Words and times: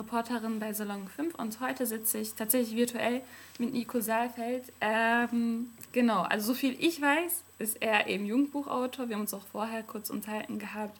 Reporterin 0.00 0.58
bei 0.58 0.72
Salon 0.72 1.06
5 1.08 1.34
und 1.34 1.60
heute 1.60 1.84
sitze 1.84 2.18
ich 2.18 2.34
tatsächlich 2.34 2.74
virtuell 2.74 3.20
mit 3.58 3.72
Nico 3.74 4.00
Saalfeld. 4.00 4.64
Ähm, 4.80 5.70
genau, 5.92 6.22
also 6.22 6.48
so 6.48 6.54
viel 6.54 6.74
ich 6.78 7.00
weiß, 7.02 7.44
ist 7.58 7.82
er 7.82 8.06
eben 8.06 8.24
Jugendbuchautor. 8.24 9.08
Wir 9.08 9.16
haben 9.16 9.22
uns 9.22 9.34
auch 9.34 9.46
vorher 9.52 9.82
kurz 9.82 10.08
unterhalten 10.08 10.58
gehabt. 10.58 10.98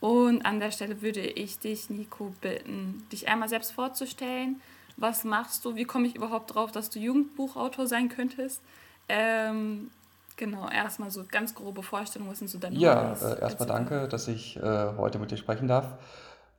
Und 0.00 0.44
an 0.44 0.58
der 0.58 0.72
Stelle 0.72 1.00
würde 1.00 1.20
ich 1.20 1.58
dich, 1.58 1.90
Nico, 1.90 2.32
bitten, 2.40 3.06
dich 3.12 3.28
einmal 3.28 3.48
selbst 3.48 3.72
vorzustellen. 3.72 4.60
Was 4.96 5.24
machst 5.24 5.64
du? 5.64 5.76
Wie 5.76 5.84
komme 5.84 6.08
ich 6.08 6.16
überhaupt 6.16 6.54
drauf, 6.54 6.72
dass 6.72 6.90
du 6.90 6.98
Jugendbuchautor 6.98 7.86
sein 7.86 8.08
könntest? 8.08 8.60
Ähm, 9.08 9.90
genau, 10.36 10.68
erstmal 10.68 11.10
so 11.10 11.24
ganz 11.30 11.54
grobe 11.54 11.82
Vorstellungen. 11.82 12.32
Was 12.32 12.38
sind 12.40 12.48
so 12.48 12.58
deine 12.58 12.76
Ja, 12.76 13.12
äh, 13.12 13.40
erstmal 13.40 13.68
danke, 13.68 14.08
dass 14.08 14.26
ich 14.26 14.56
äh, 14.56 14.92
heute 14.96 15.20
mit 15.20 15.30
dir 15.30 15.36
sprechen 15.36 15.68
darf. 15.68 15.86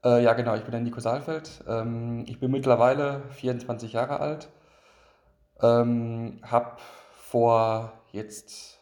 Äh, 0.04 0.22
ja, 0.24 0.32
genau, 0.34 0.54
ich 0.54 0.62
bin 0.62 0.72
der 0.72 0.80
Nico 0.80 1.00
Saalfeld. 1.00 1.62
Ähm, 1.68 2.24
ich 2.26 2.40
bin 2.40 2.50
mittlerweile 2.50 3.22
24 3.30 3.92
Jahre 3.92 4.20
alt. 4.20 4.48
Ähm, 5.60 6.40
habe 6.42 6.76
vor 7.12 7.92
jetzt, 8.10 8.78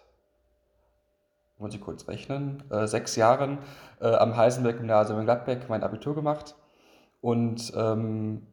muss 1.59 1.75
ich 1.75 1.81
kurz 1.81 2.09
rechnen, 2.09 2.63
äh, 2.71 2.87
sechs 2.87 3.17
Jahren 3.17 3.59
äh, 4.01 4.07
am 4.09 4.37
Heisenberg-Gymnasium 4.37 5.19
in 5.21 5.27
Gladbeck 5.27 5.69
mein 5.69 5.83
Abitur 5.83 6.15
gemacht 6.15 6.55
und 7.21 7.73
ähm, 7.77 8.47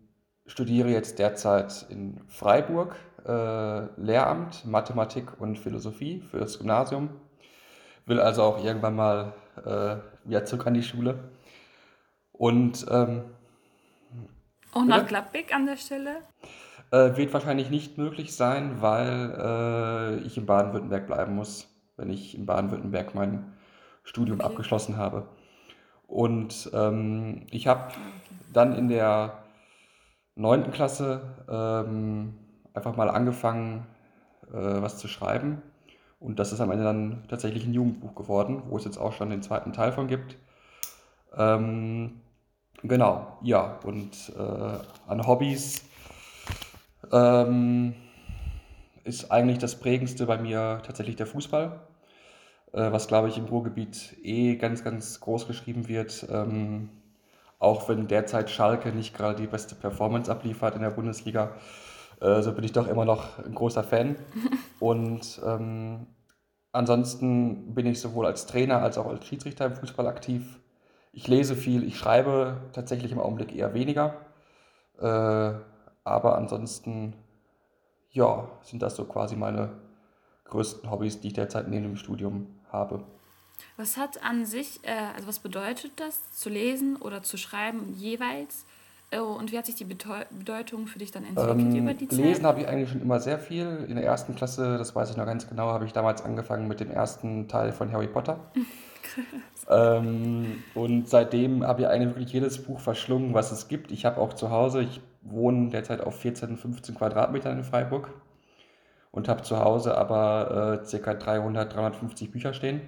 studiere 0.46 0.90
jetzt 0.90 1.20
derzeit 1.20 1.86
in 1.90 2.20
Freiburg 2.28 2.96
äh, 3.26 3.86
Lehramt, 4.02 4.66
Mathematik 4.66 5.40
und 5.40 5.58
Philosophie 5.58 6.22
für 6.22 6.40
das 6.40 6.58
Gymnasium. 6.58 7.10
Will 8.06 8.20
also 8.20 8.44
auch 8.44 8.64
irgendwann 8.64 8.96
mal 8.96 9.34
äh, 9.66 9.98
wieder 10.28 10.46
zurück 10.46 10.68
an 10.68 10.74
die 10.74 10.84
Schule. 10.84 11.20
Und 12.38 12.86
ähm, 12.90 13.24
auch 14.74 14.86
nach 14.86 15.08
Gladbeck 15.08 15.54
an 15.54 15.66
der 15.66 15.78
Stelle? 15.78 16.22
Äh, 16.92 17.18
wird 17.18 17.34
wahrscheinlich 17.34 17.70
nicht 17.70 17.98
möglich 17.98 18.36
sein, 18.36 18.82
weil 18.82 19.36
äh, 19.38 20.16
ich 20.26 20.38
in 20.38 20.46
Baden-Württemberg 20.46 21.08
bleiben 21.08 21.36
muss, 21.36 21.68
wenn 21.98 22.10
ich 22.10 22.38
in 22.38 22.46
Baden-Württemberg 22.46 23.16
mein 23.16 23.54
Studium 24.04 24.40
okay. 24.40 24.48
abgeschlossen 24.48 24.98
habe. 24.98 25.28
Und 26.08 26.70
ähm, 26.74 27.46
ich 27.52 27.68
habe 27.68 27.90
okay. 27.90 28.00
dann 28.54 28.74
in 28.74 28.88
der 28.88 29.44
neunten 30.36 30.72
Klasse 30.72 31.22
ähm, 31.50 32.36
einfach 32.74 32.96
mal 32.96 33.10
angefangen, 33.10 33.86
äh, 34.54 34.82
was 34.82 34.98
zu 34.98 35.08
schreiben. 35.08 35.62
Und 36.20 36.40
das 36.40 36.54
ist 36.54 36.62
am 36.62 36.72
Ende 36.72 36.84
dann 36.84 37.24
tatsächlich 37.28 37.66
ein 37.66 37.74
Jugendbuch 37.74 38.16
geworden, 38.16 38.64
wo 38.68 38.78
es 38.78 38.86
jetzt 38.86 38.98
auch 38.98 39.14
schon 39.14 39.30
den 39.30 39.42
zweiten 39.42 39.74
Teil 39.74 39.92
von 39.92 40.08
gibt. 40.08 40.38
Ähm, 41.36 42.22
Genau, 42.84 43.38
ja. 43.42 43.80
Und 43.84 44.32
äh, 44.38 45.10
an 45.10 45.26
Hobbys 45.26 45.84
ähm, 47.12 47.96
ist 49.04 49.32
eigentlich 49.32 49.58
das 49.58 49.76
Prägendste 49.76 50.26
bei 50.26 50.38
mir 50.38 50.82
tatsächlich 50.86 51.16
der 51.16 51.28
Fußball, 51.28 51.80
äh, 52.74 52.92
was 52.92 53.08
glaube 53.08 53.30
ich 53.30 53.38
im 53.38 53.46
Ruhrgebiet 53.46 54.18
eh 54.24 54.56
ganz, 54.56 54.84
ganz 54.84 55.20
groß 55.20 55.48
geschrieben 55.48 55.88
wird. 55.88 56.28
Ähm, 56.30 56.90
auch 57.60 57.90
wenn 57.90 58.08
derzeit 58.08 58.50
Schalke 58.52 58.90
nicht 58.90 59.16
gerade 59.16 59.42
die 59.42 59.48
beste 59.48 59.74
Performance 59.74 60.32
abliefert 60.32 60.76
in 60.76 60.82
der 60.82 60.92
Bundesliga, 60.92 61.56
äh, 62.22 62.42
so 62.42 62.52
bin 62.52 62.64
ich 62.64 62.72
doch 62.72 62.88
immer 62.88 63.06
noch 63.06 63.44
ein 63.44 63.56
großer 63.56 63.84
Fan. 63.84 64.16
Und 64.80 65.42
ähm, 65.44 66.06
ansonsten 66.72 67.74
bin 67.74 67.88
ich 67.88 68.00
sowohl 68.00 68.28
als 68.28 68.46
Trainer 68.46 68.82
als 68.84 68.98
auch 69.00 69.08
als 69.08 69.26
Schiedsrichter 69.26 69.66
im 69.66 69.76
Fußball 69.76 70.06
aktiv. 70.06 70.60
Ich 71.18 71.28
lese 71.28 71.56
viel, 71.56 71.84
ich 71.84 71.98
schreibe 71.98 72.62
tatsächlich 72.74 73.12
im 73.12 73.18
Augenblick 73.18 73.56
eher 73.56 73.74
weniger. 73.74 74.18
Äh, 75.00 75.52
aber 76.04 76.38
ansonsten, 76.38 77.16
ja, 78.12 78.48
sind 78.62 78.84
das 78.84 78.96
so 78.96 79.06
quasi 79.06 79.36
meine 79.36 79.72
größten 80.46 80.92
Hobbys, 80.92 81.20
die 81.20 81.30
ich 81.30 81.34
derzeit 81.34 81.70
neben 81.70 81.82
dem 81.82 81.96
Studium 81.96 82.46
habe. 82.72 83.04
Was 83.78 83.98
hat 83.98 84.24
an 84.24 84.46
sich, 84.46 84.80
äh, 84.84 84.92
also 85.16 85.28
was 85.28 85.40
bedeutet 85.40 85.94
das, 85.96 86.34
zu 86.34 86.50
lesen 86.50 86.98
oder 86.98 87.24
zu 87.24 87.38
schreiben 87.38 87.96
jeweils? 87.96 88.68
Oh, 89.12 89.38
und 89.40 89.52
wie 89.52 89.58
hat 89.58 89.66
sich 89.66 89.74
die 89.76 89.86
Bedeutung 89.86 90.86
für 90.86 91.00
dich 91.00 91.10
dann 91.10 91.24
entwickelt 91.24 91.60
ähm, 91.60 91.76
über 91.78 91.96
die 91.96 92.08
Zeit? 92.10 92.20
Gelesen 92.20 92.46
habe 92.46 92.62
ich 92.62 92.68
eigentlich 92.68 92.92
schon 92.92 93.02
immer 93.02 93.20
sehr 93.20 93.40
viel. 93.40 93.88
In 93.90 93.96
der 93.96 94.06
ersten 94.06 94.36
Klasse, 94.36 94.78
das 94.78 94.96
weiß 94.96 95.10
ich 95.10 95.18
noch 95.18 95.26
ganz 95.26 95.50
genau, 95.50 95.70
habe 95.70 95.86
ich 95.86 95.94
damals 95.94 96.22
angefangen 96.22 96.68
mit 96.68 96.80
dem 96.80 96.92
ersten 96.92 97.48
Teil 97.48 97.72
von 97.72 97.92
Harry 97.92 98.08
Potter. 98.08 98.40
ähm, 99.70 100.64
und 100.74 101.10
seitdem 101.10 101.66
habe 101.66 101.82
ich 101.82 101.88
eigentlich 101.88 102.16
wirklich 102.16 102.34
jedes 102.34 102.64
Buch 102.64 102.80
verschlungen, 102.80 103.34
was 103.34 103.52
es 103.52 103.68
gibt. 103.68 103.92
Ich 103.92 104.06
habe 104.06 104.20
auch 104.20 104.34
zu 104.34 104.52
Hause, 104.52 104.82
ich 104.82 105.02
wohne 105.22 105.70
derzeit 105.70 106.02
auf 106.02 106.20
14, 106.20 106.58
15 106.58 106.96
Quadratmetern 106.96 107.58
in 107.58 107.64
Freiburg 107.64 108.10
und 109.12 109.28
habe 109.28 109.42
zu 109.42 109.60
Hause 109.60 109.98
aber 109.98 110.82
äh, 110.84 111.00
ca. 111.00 111.14
300, 111.14 111.74
350 111.74 112.32
Bücher 112.32 112.54
stehen. 112.54 112.82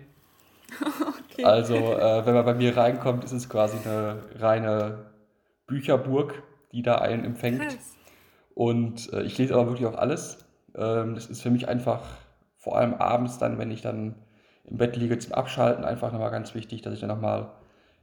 Okay. 1.31 1.45
Also, 1.45 1.75
äh, 1.75 2.25
wenn 2.25 2.33
man 2.33 2.43
bei 2.43 2.53
mir 2.53 2.75
reinkommt, 2.75 3.23
ist 3.23 3.31
es 3.31 3.47
quasi 3.47 3.77
eine 3.85 4.23
reine 4.39 5.05
Bücherburg, 5.67 6.43
die 6.73 6.81
da 6.81 6.95
einen 6.95 7.23
empfängt. 7.23 7.61
Krass. 7.61 7.95
Und 8.55 9.13
äh, 9.13 9.21
ich 9.23 9.37
lese 9.37 9.53
aber 9.53 9.67
wirklich 9.67 9.87
auch 9.87 9.95
alles. 9.95 10.45
Ähm, 10.75 11.15
das 11.15 11.27
ist 11.27 11.41
für 11.41 11.49
mich 11.49 11.69
einfach, 11.69 12.01
vor 12.57 12.77
allem 12.77 12.95
abends 12.95 13.37
dann, 13.37 13.57
wenn 13.57 13.71
ich 13.71 13.81
dann 13.81 14.15
im 14.69 14.77
Bett 14.77 14.95
liege 14.95 15.17
zum 15.17 15.33
Abschalten, 15.33 15.83
einfach 15.83 16.11
nochmal 16.11 16.31
ganz 16.31 16.53
wichtig, 16.53 16.81
dass 16.81 16.93
ich 16.93 16.99
dann 16.99 17.09
nochmal 17.09 17.49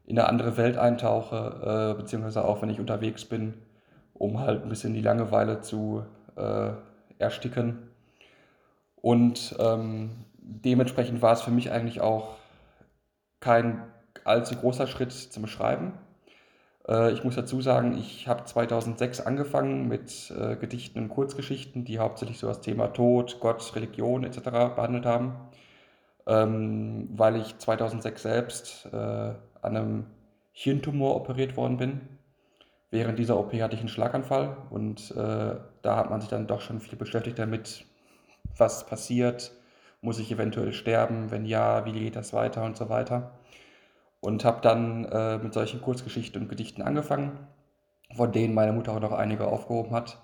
in 0.05 0.19
eine 0.19 0.29
andere 0.29 0.57
Welt 0.57 0.77
eintauche, 0.77 1.95
äh, 1.95 2.01
beziehungsweise 2.01 2.45
auch 2.45 2.63
wenn 2.63 2.71
ich 2.71 2.81
unterwegs 2.81 3.25
bin, 3.25 3.55
um 4.15 4.41
halt 4.41 4.63
ein 4.63 4.69
bisschen 4.69 4.95
die 4.95 5.01
Langeweile 5.01 5.61
zu 5.61 6.05
äh, 6.37 6.71
ersticken. 7.19 7.89
Und 8.97 9.55
ähm, 9.59 10.11
dementsprechend 10.39 11.23
war 11.23 11.33
es 11.33 11.43
für 11.43 11.51
mich 11.51 11.71
eigentlich 11.71 12.01
auch 12.01 12.37
kein 13.41 13.83
allzu 14.25 14.57
großer 14.57 14.87
Schritt 14.87 15.13
zum 15.13 15.47
Schreiben. 15.47 15.93
Äh, 16.89 17.13
ich 17.13 17.23
muss 17.23 17.37
dazu 17.37 17.61
sagen, 17.61 17.97
ich 17.97 18.27
habe 18.27 18.45
2006 18.45 19.21
angefangen 19.21 19.87
mit 19.87 20.33
äh, 20.37 20.57
Gedichten 20.57 20.99
und 20.99 21.09
Kurzgeschichten, 21.11 21.85
die 21.85 21.99
hauptsächlich 22.01 22.39
so 22.39 22.49
das 22.49 22.61
Thema 22.61 22.89
Tod, 22.89 23.39
Gott, 23.41 23.75
Religion 23.77 24.25
etc. 24.25 24.41
behandelt 24.75 25.07
haben 25.07 25.35
ähm, 26.27 27.09
weil 27.13 27.37
ich 27.37 27.59
2006 27.59 28.23
selbst 28.23 28.89
äh, 28.93 28.97
an 28.97 29.37
einem 29.63 30.07
Hirntumor 30.53 31.17
operiert 31.17 31.57
worden 31.57 31.77
bin. 31.77 32.01
Während 32.91 33.19
dieser 33.19 33.39
OP 33.39 33.53
hatte 33.55 33.75
ich 33.75 33.81
einen 33.81 33.89
Schlaganfall 33.89 34.57
und 34.71 35.11
äh, 35.13 35.57
da 35.83 35.97
hat 35.97 36.11
man 36.11 36.21
sich 36.21 36.31
dann 36.31 36.47
doch 36.47 36.61
schon 36.61 36.81
viel 36.81 36.97
beschäftigt 36.97 37.39
damit, 37.39 37.85
was 38.57 38.87
passiert, 38.87 39.53
muss 40.01 40.19
ich 40.19 40.31
eventuell 40.31 40.73
sterben, 40.73 41.31
wenn 41.31 41.47
ja, 41.47 41.85
wie 41.85 41.93
geht 41.93 42.17
das 42.17 42.33
weiter 42.33 42.65
und 42.65 42.77
so 42.77 42.89
weiter. 42.89 43.33
Und 44.21 44.45
habe 44.45 44.61
dann 44.61 45.05
äh, 45.05 45.39
mit 45.39 45.53
solchen 45.53 45.81
Kurzgeschichten 45.83 46.43
und 46.43 46.49
Gedichten 46.49 46.83
angefangen, 46.83 47.39
von 48.15 48.33
denen 48.33 48.55
meine 48.55 48.73
Mutter 48.73 48.93
auch 48.93 49.01
noch 49.01 49.13
einige 49.13 49.47
aufgehoben 49.47 49.93
hat, 49.93 50.19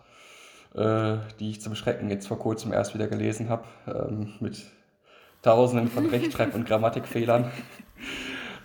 äh, 0.74 1.18
die 1.40 1.50
ich 1.50 1.60
zum 1.60 1.74
Schrecken 1.74 2.10
jetzt 2.10 2.26
vor 2.26 2.38
kurzem 2.38 2.72
erst 2.72 2.94
wieder 2.94 3.08
gelesen 3.08 3.48
habe, 3.48 3.64
ähm, 3.86 4.34
mit 4.40 4.62
Tausenden 5.42 5.88
von 5.88 6.06
Rechtschreib- 6.06 6.54
und 6.54 6.66
Grammatikfehlern. 6.66 7.50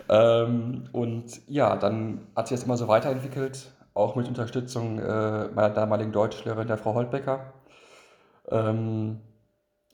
ähm, 0.08 0.84
und 0.92 1.40
ja, 1.48 1.76
dann 1.76 2.26
hat 2.34 2.48
sich 2.48 2.56
das 2.56 2.64
immer 2.64 2.76
so 2.76 2.88
weiterentwickelt, 2.88 3.72
auch 3.94 4.14
mit 4.14 4.28
Unterstützung 4.28 4.98
äh, 4.98 5.48
meiner 5.48 5.70
damaligen 5.70 6.12
Deutschlehrerin, 6.12 6.68
der 6.68 6.78
Frau 6.78 6.94
Holtbecker, 6.94 7.52
ähm, 8.50 9.20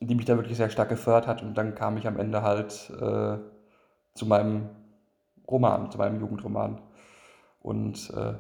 die 0.00 0.14
mich 0.14 0.26
da 0.26 0.36
wirklich 0.36 0.58
sehr 0.58 0.70
stark 0.70 0.90
gefördert 0.90 1.26
hat. 1.26 1.42
Und 1.42 1.54
dann 1.54 1.74
kam 1.74 1.96
ich 1.96 2.06
am 2.06 2.18
Ende 2.18 2.42
halt 2.42 2.90
äh, 2.90 3.38
zu 4.14 4.26
meinem 4.26 4.68
Roman, 5.48 5.90
zu 5.90 5.98
meinem 5.98 6.20
Jugendroman. 6.20 6.80
Und 7.62 8.10
äh, 8.10 8.34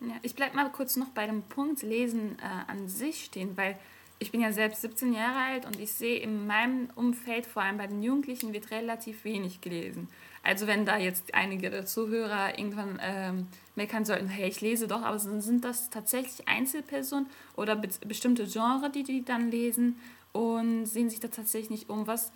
ja, 0.00 0.14
ich 0.22 0.34
bleibe 0.34 0.56
mal 0.56 0.70
kurz 0.70 0.96
noch 0.96 1.08
bei 1.08 1.26
dem 1.26 1.42
Punkt 1.42 1.82
Lesen 1.82 2.38
äh, 2.38 2.70
an 2.70 2.88
sich 2.88 3.24
stehen, 3.24 3.56
weil 3.56 3.76
ich 4.20 4.30
bin 4.30 4.42
ja 4.42 4.52
selbst 4.52 4.82
17 4.82 5.14
Jahre 5.14 5.38
alt 5.38 5.66
und 5.66 5.80
ich 5.80 5.92
sehe 5.92 6.18
in 6.18 6.46
meinem 6.46 6.90
Umfeld, 6.94 7.46
vor 7.46 7.62
allem 7.62 7.78
bei 7.78 7.86
den 7.86 8.02
Jugendlichen, 8.02 8.52
wird 8.52 8.70
relativ 8.70 9.24
wenig 9.24 9.62
gelesen. 9.62 10.08
Also 10.42 10.66
wenn 10.66 10.84
da 10.84 10.98
jetzt 10.98 11.34
einige 11.34 11.70
der 11.70 11.86
Zuhörer 11.86 12.58
irgendwann 12.58 13.00
ähm, 13.02 13.46
meckern 13.76 14.04
sollten, 14.04 14.28
hey, 14.28 14.48
ich 14.48 14.60
lese 14.60 14.86
doch, 14.86 15.02
aber 15.02 15.18
sind 15.18 15.64
das 15.64 15.88
tatsächlich 15.88 16.46
Einzelpersonen 16.46 17.26
oder 17.56 17.76
be 17.76 17.88
bestimmte 18.06 18.46
Genre, 18.46 18.90
die 18.90 19.04
die 19.04 19.24
dann 19.24 19.50
lesen 19.50 19.98
und 20.32 20.86
sehen 20.86 21.08
sich 21.08 21.20
da 21.20 21.28
tatsächlich 21.28 21.70
nicht 21.70 21.90
um? 21.90 22.06
Was 22.06 22.30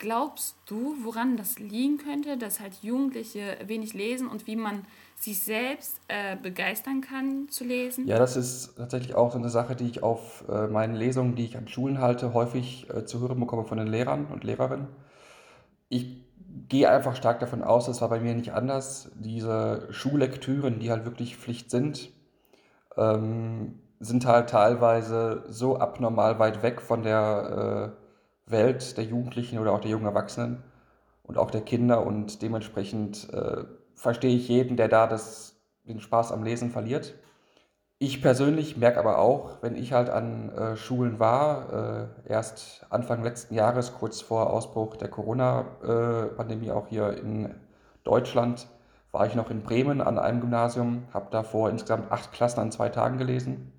glaubst 0.00 0.56
du, 0.66 0.96
woran 1.04 1.36
das 1.36 1.60
liegen 1.60 1.98
könnte, 1.98 2.36
dass 2.36 2.58
halt 2.58 2.82
Jugendliche 2.82 3.58
wenig 3.66 3.94
lesen 3.94 4.26
und 4.26 4.48
wie 4.48 4.56
man 4.56 4.84
sich 5.14 5.40
selbst 5.40 6.00
äh, 6.08 6.36
begeistern 6.36 7.02
kann 7.02 7.48
zu 7.50 7.64
lesen? 7.64 8.08
Ja, 8.08 8.18
das 8.18 8.36
ist 8.36 8.76
tatsächlich 8.76 9.14
auch 9.14 9.30
so 9.30 9.38
eine 9.38 9.50
Sache, 9.50 9.76
die 9.76 9.86
ich 9.86 10.02
auf 10.02 10.44
äh, 10.48 10.66
meinen 10.66 10.96
Lesungen, 10.96 11.36
die 11.36 11.44
ich 11.44 11.56
an 11.56 11.68
Schulen 11.68 12.00
halte, 12.00 12.34
häufig 12.34 12.88
äh, 12.90 13.04
zu 13.04 13.20
hören 13.20 13.38
bekomme 13.38 13.64
von 13.64 13.78
den 13.78 13.86
Lehrern 13.86 14.26
und 14.26 14.42
Lehrerinnen. 14.42 14.88
Ich 15.90 16.16
gehe 16.68 16.90
einfach 16.90 17.14
stark 17.14 17.38
davon 17.40 17.62
aus, 17.62 17.86
das 17.86 18.00
war 18.00 18.08
bei 18.08 18.20
mir 18.20 18.34
nicht 18.34 18.54
anders, 18.54 19.10
diese 19.16 19.86
Schullektüren, 19.90 20.80
die 20.80 20.90
halt 20.90 21.04
wirklich 21.04 21.36
Pflicht 21.36 21.70
sind, 21.70 22.10
ähm, 22.96 23.78
sind 23.98 24.24
halt 24.24 24.48
teilweise 24.48 25.44
so 25.48 25.78
abnormal 25.78 26.38
weit 26.38 26.62
weg 26.62 26.80
von 26.80 27.02
der 27.02 27.92
äh, 27.96 27.99
Welt 28.50 28.96
der 28.96 29.04
Jugendlichen 29.04 29.58
oder 29.58 29.72
auch 29.72 29.80
der 29.80 29.90
jungen 29.90 30.06
Erwachsenen 30.06 30.62
und 31.22 31.38
auch 31.38 31.50
der 31.50 31.60
Kinder 31.62 32.06
und 32.06 32.42
dementsprechend 32.42 33.32
äh, 33.32 33.64
verstehe 33.94 34.34
ich 34.34 34.48
jeden, 34.48 34.76
der 34.76 34.88
da 34.88 35.06
das, 35.06 35.60
den 35.84 36.00
Spaß 36.00 36.32
am 36.32 36.42
Lesen 36.42 36.70
verliert. 36.70 37.14
Ich 37.98 38.22
persönlich 38.22 38.78
merke 38.78 38.98
aber 38.98 39.18
auch, 39.18 39.58
wenn 39.60 39.76
ich 39.76 39.92
halt 39.92 40.08
an 40.08 40.48
äh, 40.50 40.76
Schulen 40.76 41.18
war, 41.18 42.08
äh, 42.26 42.30
erst 42.30 42.86
Anfang 42.88 43.22
letzten 43.22 43.54
Jahres, 43.54 43.92
kurz 43.92 44.22
vor 44.22 44.50
Ausbruch 44.50 44.96
der 44.96 45.08
Corona-Pandemie, 45.08 46.68
äh, 46.68 46.72
auch 46.72 46.88
hier 46.88 47.18
in 47.18 47.54
Deutschland, 48.02 48.68
war 49.12 49.26
ich 49.26 49.34
noch 49.34 49.50
in 49.50 49.62
Bremen 49.62 50.00
an 50.00 50.18
einem 50.18 50.40
Gymnasium, 50.40 51.08
habe 51.12 51.26
davor 51.30 51.68
insgesamt 51.68 52.10
acht 52.10 52.32
Klassen 52.32 52.60
an 52.60 52.72
zwei 52.72 52.88
Tagen 52.88 53.18
gelesen. 53.18 53.72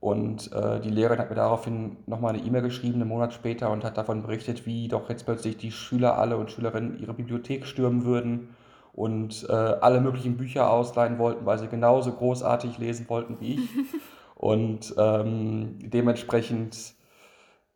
Und 0.00 0.52
äh, 0.52 0.80
die 0.80 0.90
Lehrerin 0.90 1.18
hat 1.18 1.30
mir 1.30 1.36
daraufhin 1.36 1.96
nochmal 2.06 2.34
eine 2.34 2.44
E-Mail 2.44 2.62
geschrieben, 2.62 3.00
einen 3.00 3.08
Monat 3.08 3.32
später, 3.32 3.70
und 3.70 3.84
hat 3.84 3.96
davon 3.96 4.22
berichtet, 4.22 4.66
wie 4.66 4.88
doch 4.88 5.08
jetzt 5.08 5.24
plötzlich 5.24 5.56
die 5.56 5.72
Schüler 5.72 6.18
alle 6.18 6.36
und 6.36 6.50
Schülerinnen 6.50 6.98
ihre 6.98 7.14
Bibliothek 7.14 7.66
stürmen 7.66 8.04
würden 8.04 8.54
und 8.92 9.46
äh, 9.48 9.52
alle 9.52 10.00
möglichen 10.00 10.36
Bücher 10.36 10.70
ausleihen 10.70 11.18
wollten, 11.18 11.46
weil 11.46 11.58
sie 11.58 11.68
genauso 11.68 12.12
großartig 12.12 12.78
lesen 12.78 13.08
wollten 13.08 13.40
wie 13.40 13.54
ich. 13.54 13.70
und 14.34 14.94
ähm, 14.98 15.78
dementsprechend 15.80 16.94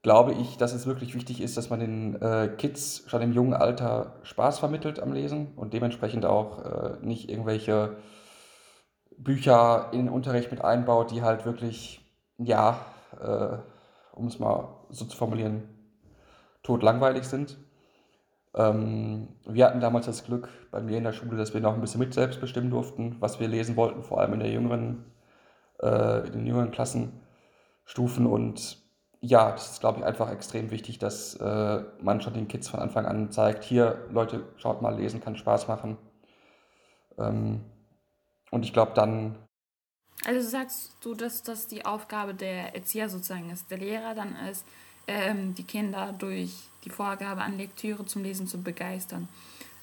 glaube 0.02 0.32
ich, 0.32 0.56
dass 0.56 0.72
es 0.72 0.86
wirklich 0.86 1.14
wichtig 1.14 1.40
ist, 1.40 1.56
dass 1.56 1.68
man 1.68 1.80
den 1.80 2.20
äh, 2.22 2.48
Kids 2.56 3.04
schon 3.06 3.22
im 3.22 3.32
jungen 3.32 3.52
Alter 3.52 4.14
Spaß 4.22 4.58
vermittelt 4.58 5.00
am 5.00 5.12
Lesen 5.12 5.48
und 5.56 5.74
dementsprechend 5.74 6.24
auch 6.24 6.64
äh, 6.64 6.96
nicht 7.02 7.30
irgendwelche 7.30 7.96
Bücher 9.18 9.88
in 9.92 10.06
den 10.06 10.08
Unterricht 10.08 10.50
mit 10.50 10.64
einbaut, 10.64 11.10
die 11.10 11.22
halt 11.22 11.44
wirklich, 11.44 11.99
ja, 12.44 12.84
äh, 13.20 13.58
um 14.12 14.26
es 14.26 14.38
mal 14.38 14.68
so 14.90 15.04
zu 15.04 15.16
formulieren, 15.16 15.68
totlangweilig 16.62 17.24
sind. 17.24 17.58
Ähm, 18.54 19.28
wir 19.46 19.66
hatten 19.66 19.80
damals 19.80 20.06
das 20.06 20.24
Glück 20.24 20.48
bei 20.70 20.80
mir 20.80 20.98
in 20.98 21.04
der 21.04 21.12
Schule, 21.12 21.36
dass 21.36 21.54
wir 21.54 21.60
noch 21.60 21.74
ein 21.74 21.80
bisschen 21.80 22.00
mit 22.00 22.14
selbst 22.14 22.40
bestimmen 22.40 22.70
durften, 22.70 23.16
was 23.20 23.38
wir 23.40 23.48
lesen 23.48 23.76
wollten, 23.76 24.02
vor 24.02 24.20
allem 24.20 24.34
in, 24.34 24.40
der 24.40 24.50
jüngeren, 24.50 25.04
äh, 25.80 26.26
in 26.26 26.32
den 26.32 26.46
jüngeren 26.46 26.72
Klassenstufen. 26.72 28.26
Und 28.26 28.78
ja, 29.20 29.52
das 29.52 29.72
ist, 29.72 29.80
glaube 29.80 30.00
ich, 30.00 30.04
einfach 30.04 30.30
extrem 30.32 30.70
wichtig, 30.70 30.98
dass 30.98 31.36
äh, 31.36 31.84
man 32.00 32.20
schon 32.20 32.34
den 32.34 32.48
Kids 32.48 32.68
von 32.68 32.80
Anfang 32.80 33.06
an 33.06 33.30
zeigt, 33.30 33.62
hier, 33.64 34.06
Leute, 34.10 34.44
schaut 34.56 34.82
mal, 34.82 34.96
lesen 34.96 35.20
kann 35.20 35.36
Spaß 35.36 35.68
machen. 35.68 35.96
Ähm, 37.18 37.64
und 38.50 38.64
ich 38.64 38.72
glaube 38.72 38.92
dann. 38.94 39.36
Also 40.24 40.48
sagst 40.48 40.92
du, 41.00 41.14
dass 41.14 41.42
das 41.42 41.66
die 41.66 41.84
Aufgabe 41.84 42.34
der 42.34 42.74
Erzieher 42.74 43.08
sozusagen 43.08 43.50
ist, 43.50 43.70
der 43.70 43.78
Lehrer 43.78 44.14
dann 44.14 44.36
ist, 44.50 44.64
ähm, 45.06 45.54
die 45.54 45.64
Kinder 45.64 46.14
durch 46.18 46.52
die 46.84 46.90
Vorgabe 46.90 47.40
an 47.40 47.56
Lektüre 47.56 48.04
zum 48.04 48.22
Lesen 48.22 48.46
zu 48.46 48.62
begeistern. 48.62 49.28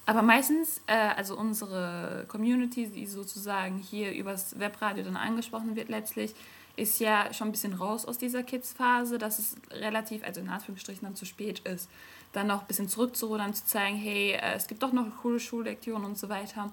Aber 0.06 0.22
meistens, 0.22 0.82
äh, 0.88 0.94
also 0.94 1.38
unsere 1.38 2.26
Community, 2.30 2.88
die 2.88 3.06
sozusagen 3.06 3.78
hier 3.78 4.14
übers 4.14 4.58
Webradio 4.58 5.04
dann 5.04 5.18
angesprochen 5.18 5.76
wird 5.76 5.90
letztlich, 5.90 6.34
ist 6.78 7.00
ja 7.00 7.34
schon 7.34 7.50
ein 7.50 7.52
bisschen 7.52 7.74
raus 7.74 8.06
aus 8.06 8.18
dieser 8.18 8.44
Kids-Phase, 8.44 9.18
dass 9.18 9.40
es 9.40 9.56
relativ, 9.72 10.24
also 10.24 10.40
in 10.40 10.48
Anführungsstrichen 10.48 11.04
dann 11.04 11.16
zu 11.16 11.26
spät 11.26 11.60
ist, 11.60 11.90
dann 12.32 12.48
noch 12.48 12.62
ein 12.62 12.68
bisschen 12.68 12.88
zurückzurudern, 12.88 13.54
zu 13.54 13.66
zeigen, 13.66 13.98
hey, 13.98 14.32
äh, 14.32 14.54
es 14.54 14.68
gibt 14.68 14.84
doch 14.84 14.94
noch 14.94 15.06
coole 15.22 15.40
Schullektüren 15.40 16.06
und 16.06 16.18
so 16.18 16.30
weiter. 16.30 16.72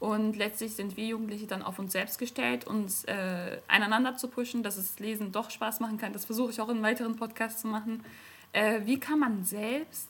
Und 0.00 0.36
letztlich 0.36 0.74
sind 0.74 0.96
wir 0.96 1.06
Jugendliche 1.06 1.46
dann 1.46 1.62
auf 1.62 1.78
uns 1.78 1.92
selbst 1.92 2.18
gestellt, 2.18 2.66
uns 2.66 3.04
äh, 3.04 3.58
einander 3.68 4.16
zu 4.16 4.28
pushen, 4.28 4.62
dass 4.62 4.76
es 4.76 4.98
Lesen 4.98 5.32
doch 5.32 5.50
Spaß 5.50 5.80
machen 5.80 5.98
kann. 5.98 6.12
Das 6.12 6.24
versuche 6.24 6.50
ich 6.50 6.60
auch 6.60 6.68
in 6.68 6.82
weiteren 6.82 7.16
Podcasts 7.16 7.62
zu 7.62 7.68
machen. 7.68 8.02
Äh, 8.52 8.80
wie 8.84 9.00
kann 9.00 9.18
man 9.18 9.44
selbst 9.44 10.08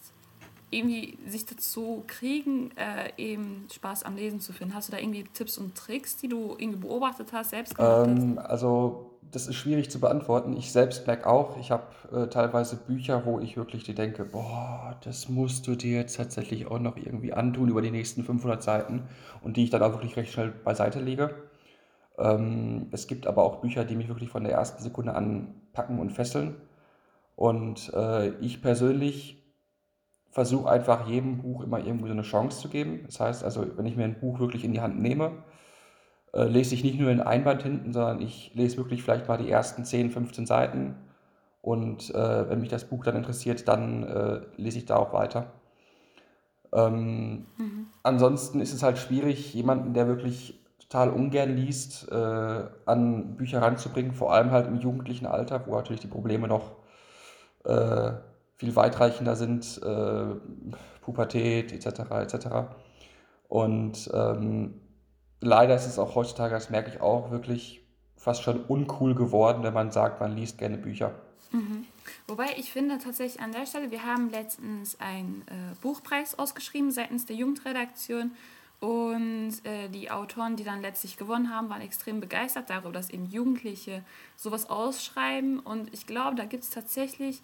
irgendwie 0.70 1.18
sich 1.26 1.46
dazu 1.46 2.04
kriegen, 2.06 2.72
äh, 2.76 3.12
eben 3.16 3.66
Spaß 3.72 4.02
am 4.02 4.16
Lesen 4.16 4.40
zu 4.40 4.52
finden? 4.52 4.74
Hast 4.74 4.88
du 4.88 4.92
da 4.92 4.98
irgendwie 4.98 5.24
Tipps 5.32 5.58
und 5.58 5.74
Tricks, 5.76 6.16
die 6.16 6.28
du 6.28 6.56
irgendwie 6.58 6.80
beobachtet 6.80 7.32
hast, 7.32 7.50
selbst 7.50 7.76
gemacht 7.76 8.08
ähm, 8.08 8.38
hast? 8.38 8.46
Also 8.46 9.13
das 9.34 9.48
ist 9.48 9.56
schwierig 9.56 9.90
zu 9.90 10.00
beantworten. 10.00 10.56
Ich 10.56 10.70
selbst 10.70 11.06
merke 11.06 11.28
auch, 11.28 11.56
ich 11.58 11.70
habe 11.70 11.86
äh, 12.12 12.28
teilweise 12.28 12.76
Bücher, 12.76 13.26
wo 13.26 13.40
ich 13.40 13.56
wirklich 13.56 13.82
dir 13.82 13.94
denke, 13.94 14.24
boah, 14.24 14.96
das 15.02 15.28
musst 15.28 15.66
du 15.66 15.74
dir 15.74 15.98
jetzt 15.98 16.16
tatsächlich 16.16 16.66
auch 16.66 16.78
noch 16.78 16.96
irgendwie 16.96 17.32
antun 17.32 17.68
über 17.68 17.82
die 17.82 17.90
nächsten 17.90 18.22
500 18.22 18.62
Seiten 18.62 19.08
und 19.42 19.56
die 19.56 19.64
ich 19.64 19.70
dann 19.70 19.82
auch 19.82 19.92
wirklich 19.92 20.16
recht 20.16 20.32
schnell 20.32 20.50
beiseite 20.50 21.00
lege. 21.00 21.34
Ähm, 22.18 22.86
es 22.92 23.06
gibt 23.06 23.26
aber 23.26 23.42
auch 23.42 23.60
Bücher, 23.60 23.84
die 23.84 23.96
mich 23.96 24.08
wirklich 24.08 24.30
von 24.30 24.44
der 24.44 24.52
ersten 24.52 24.82
Sekunde 24.82 25.14
an 25.14 25.54
packen 25.72 25.98
und 25.98 26.12
fesseln. 26.12 26.54
Und 27.34 27.92
äh, 27.94 28.28
ich 28.38 28.62
persönlich 28.62 29.42
versuche 30.30 30.70
einfach 30.70 31.08
jedem 31.08 31.38
Buch 31.38 31.62
immer 31.62 31.78
irgendwie 31.78 32.08
so 32.08 32.12
eine 32.12 32.22
Chance 32.22 32.60
zu 32.60 32.68
geben. 32.68 33.00
Das 33.06 33.18
heißt 33.18 33.42
also, 33.42 33.66
wenn 33.76 33.86
ich 33.86 33.96
mir 33.96 34.04
ein 34.04 34.20
Buch 34.20 34.38
wirklich 34.38 34.64
in 34.64 34.72
die 34.72 34.80
Hand 34.80 35.00
nehme, 35.00 35.32
äh, 36.34 36.44
lese 36.44 36.74
ich 36.74 36.82
nicht 36.82 36.98
nur 36.98 37.10
den 37.10 37.20
Einband 37.20 37.62
hinten, 37.62 37.92
sondern 37.92 38.20
ich 38.20 38.50
lese 38.54 38.76
wirklich 38.76 39.02
vielleicht 39.02 39.28
mal 39.28 39.38
die 39.38 39.50
ersten 39.50 39.84
10, 39.84 40.10
15 40.10 40.46
Seiten. 40.46 40.96
Und 41.62 42.12
äh, 42.14 42.50
wenn 42.50 42.60
mich 42.60 42.68
das 42.68 42.84
Buch 42.84 43.04
dann 43.04 43.16
interessiert, 43.16 43.68
dann 43.68 44.02
äh, 44.02 44.40
lese 44.56 44.78
ich 44.78 44.84
da 44.84 44.96
auch 44.96 45.12
weiter. 45.12 45.52
Ähm, 46.72 47.46
mhm. 47.56 47.86
Ansonsten 48.02 48.60
ist 48.60 48.74
es 48.74 48.82
halt 48.82 48.98
schwierig, 48.98 49.54
jemanden, 49.54 49.94
der 49.94 50.08
wirklich 50.08 50.60
total 50.80 51.10
ungern 51.10 51.54
liest, 51.54 52.10
äh, 52.10 52.64
an 52.84 53.36
Bücher 53.36 53.62
ranzubringen, 53.62 54.12
vor 54.12 54.34
allem 54.34 54.50
halt 54.50 54.66
im 54.66 54.80
jugendlichen 54.80 55.26
Alter, 55.26 55.66
wo 55.66 55.76
natürlich 55.76 56.02
die 56.02 56.08
Probleme 56.08 56.48
noch 56.48 56.72
äh, 57.64 58.12
viel 58.56 58.76
weitreichender 58.76 59.36
sind, 59.36 59.80
Pubertät 61.00 61.72
etc. 61.72 62.10
etc. 62.10 62.46
Und 63.48 64.10
ähm, 64.14 64.80
leider 65.44 65.74
ist 65.74 65.86
es 65.86 65.98
auch 65.98 66.14
heutzutage, 66.14 66.54
das 66.54 66.70
merke 66.70 66.90
ich 66.90 67.00
auch, 67.00 67.30
wirklich 67.30 67.82
fast 68.16 68.42
schon 68.42 68.64
uncool 68.64 69.14
geworden, 69.14 69.62
wenn 69.62 69.74
man 69.74 69.90
sagt, 69.90 70.20
man 70.20 70.36
liest 70.36 70.58
gerne 70.58 70.78
Bücher. 70.78 71.14
Mhm. 71.52 71.84
Wobei 72.26 72.46
ich 72.56 72.72
finde 72.72 72.98
tatsächlich 72.98 73.42
an 73.42 73.52
der 73.52 73.66
Stelle, 73.66 73.90
wir 73.90 74.04
haben 74.04 74.30
letztens 74.30 74.98
einen 75.00 75.42
äh, 75.46 75.74
Buchpreis 75.82 76.38
ausgeschrieben 76.38 76.90
seitens 76.90 77.26
der 77.26 77.36
Jugendredaktion 77.36 78.32
und 78.80 79.52
äh, 79.64 79.88
die 79.88 80.10
Autoren, 80.10 80.56
die 80.56 80.64
dann 80.64 80.80
letztlich 80.80 81.16
gewonnen 81.16 81.54
haben, 81.54 81.68
waren 81.68 81.80
extrem 81.80 82.20
begeistert 82.20 82.70
darüber, 82.70 82.92
dass 82.92 83.10
eben 83.10 83.26
Jugendliche 83.26 84.02
sowas 84.36 84.68
ausschreiben 84.68 85.60
und 85.60 85.92
ich 85.92 86.06
glaube, 86.06 86.36
da 86.36 86.44
gibt 86.44 86.64
es 86.64 86.70
tatsächlich 86.70 87.40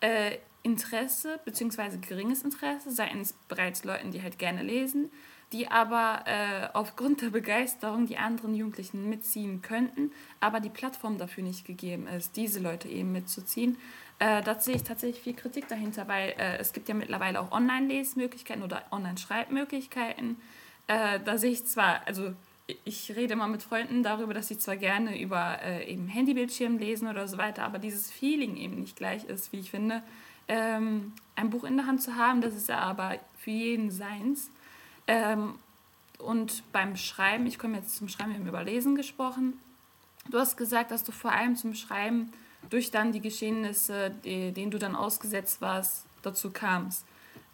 äh, 0.00 0.38
Interesse, 0.62 1.40
beziehungsweise 1.44 1.98
geringes 1.98 2.42
Interesse 2.42 2.90
seitens 2.90 3.34
bereits 3.48 3.84
Leuten, 3.84 4.10
die 4.10 4.22
halt 4.22 4.38
gerne 4.38 4.62
lesen 4.62 5.10
die 5.52 5.68
aber 5.68 6.24
äh, 6.26 6.68
aufgrund 6.74 7.22
der 7.22 7.30
Begeisterung 7.30 8.06
die 8.06 8.18
anderen 8.18 8.54
Jugendlichen 8.54 9.08
mitziehen 9.08 9.62
könnten, 9.62 10.12
aber 10.38 10.60
die 10.60 10.68
Plattform 10.68 11.18
dafür 11.18 11.42
nicht 11.42 11.64
gegeben 11.64 12.06
ist, 12.06 12.36
diese 12.36 12.60
Leute 12.60 12.88
eben 12.88 13.10
mitzuziehen. 13.12 13.76
Äh, 14.20 14.42
da 14.42 14.60
sehe 14.60 14.76
ich 14.76 14.84
tatsächlich 14.84 15.22
viel 15.22 15.34
Kritik 15.34 15.66
dahinter, 15.66 16.06
weil 16.06 16.34
äh, 16.38 16.58
es 16.58 16.72
gibt 16.72 16.88
ja 16.88 16.94
mittlerweile 16.94 17.40
auch 17.40 17.50
Online-Lesmöglichkeiten 17.50 18.62
oder 18.62 18.84
Online-Schreibmöglichkeiten. 18.92 20.36
Äh, 20.86 21.20
da 21.24 21.38
sehe 21.38 21.50
ich 21.50 21.66
zwar, 21.66 22.06
also 22.06 22.32
ich 22.84 23.16
rede 23.16 23.34
mal 23.34 23.48
mit 23.48 23.62
Freunden 23.62 24.02
darüber, 24.02 24.34
dass 24.34 24.48
sie 24.48 24.58
zwar 24.58 24.76
gerne 24.76 25.20
über 25.20 25.60
äh, 25.62 25.90
eben 25.90 26.06
Handybildschirm 26.06 26.78
lesen 26.78 27.08
oder 27.08 27.26
so 27.26 27.38
weiter, 27.38 27.64
aber 27.64 27.78
dieses 27.78 28.10
Feeling 28.10 28.56
eben 28.56 28.80
nicht 28.80 28.96
gleich 28.96 29.24
ist, 29.24 29.52
wie 29.52 29.60
ich 29.60 29.70
finde. 29.70 30.02
Ähm, 30.46 31.12
ein 31.34 31.50
Buch 31.50 31.64
in 31.64 31.76
der 31.76 31.86
Hand 31.86 32.02
zu 32.02 32.16
haben, 32.16 32.40
das 32.40 32.54
ist 32.54 32.68
ja 32.68 32.78
aber 32.78 33.18
für 33.38 33.50
jeden 33.50 33.90
seins. 33.90 34.50
Ähm, 35.10 35.54
und 36.18 36.62
beim 36.72 36.94
Schreiben, 36.94 37.46
ich 37.46 37.58
komme 37.58 37.78
jetzt 37.78 37.96
zum 37.96 38.08
Schreiben, 38.08 38.30
wir 38.30 38.38
haben 38.38 38.46
über 38.46 38.62
Lesen 38.62 38.94
gesprochen. 38.94 39.54
Du 40.30 40.38
hast 40.38 40.56
gesagt, 40.56 40.92
dass 40.92 41.02
du 41.02 41.10
vor 41.10 41.32
allem 41.32 41.56
zum 41.56 41.74
Schreiben 41.74 42.30
durch 42.68 42.92
dann 42.92 43.10
die 43.10 43.20
Geschehnisse, 43.20 44.12
die, 44.24 44.52
denen 44.52 44.70
du 44.70 44.78
dann 44.78 44.94
ausgesetzt 44.94 45.60
warst, 45.60 46.06
dazu 46.22 46.52
kamst. 46.52 47.04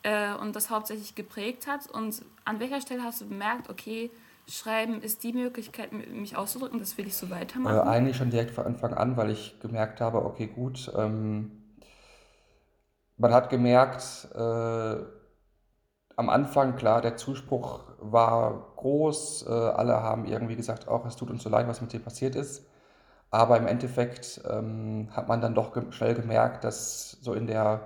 Äh, 0.02 0.34
und 0.34 0.54
das 0.54 0.68
hauptsächlich 0.68 1.14
geprägt 1.14 1.66
hat. 1.66 1.88
Und 1.90 2.22
an 2.44 2.60
welcher 2.60 2.82
Stelle 2.82 3.02
hast 3.02 3.22
du 3.22 3.26
bemerkt, 3.26 3.70
okay, 3.70 4.10
Schreiben 4.48 5.00
ist 5.00 5.22
die 5.22 5.32
Möglichkeit, 5.32 5.92
mich 5.92 6.36
auszudrücken, 6.36 6.78
das 6.78 6.98
will 6.98 7.06
ich 7.06 7.16
so 7.16 7.30
weitermachen? 7.30 7.76
Äh, 7.76 7.90
eigentlich 7.90 8.18
schon 8.18 8.30
direkt 8.30 8.50
von 8.50 8.66
Anfang 8.66 8.92
an, 8.92 9.16
weil 9.16 9.30
ich 9.30 9.58
gemerkt 9.60 10.02
habe, 10.02 10.22
okay, 10.24 10.46
gut, 10.46 10.92
ähm, 10.94 11.62
man 13.16 13.32
hat 13.32 13.48
gemerkt, 13.48 14.28
äh, 14.34 15.15
am 16.16 16.30
Anfang, 16.30 16.76
klar, 16.76 17.02
der 17.02 17.16
Zuspruch 17.16 17.80
war 17.98 18.72
groß. 18.76 19.46
Äh, 19.48 19.52
alle 19.52 20.02
haben 20.02 20.24
irgendwie 20.24 20.56
gesagt, 20.56 20.88
auch 20.88 21.04
es 21.06 21.16
tut 21.16 21.30
uns 21.30 21.42
so 21.42 21.50
leid, 21.50 21.68
was 21.68 21.80
mit 21.80 21.92
dir 21.92 22.00
passiert 22.00 22.34
ist. 22.34 22.66
Aber 23.30 23.58
im 23.58 23.66
Endeffekt 23.66 24.40
ähm, 24.48 25.08
hat 25.12 25.28
man 25.28 25.40
dann 25.40 25.54
doch 25.54 25.72
ge 25.72 25.84
schnell 25.90 26.14
gemerkt, 26.14 26.64
dass 26.64 27.12
so 27.20 27.34
in 27.34 27.46
der 27.46 27.80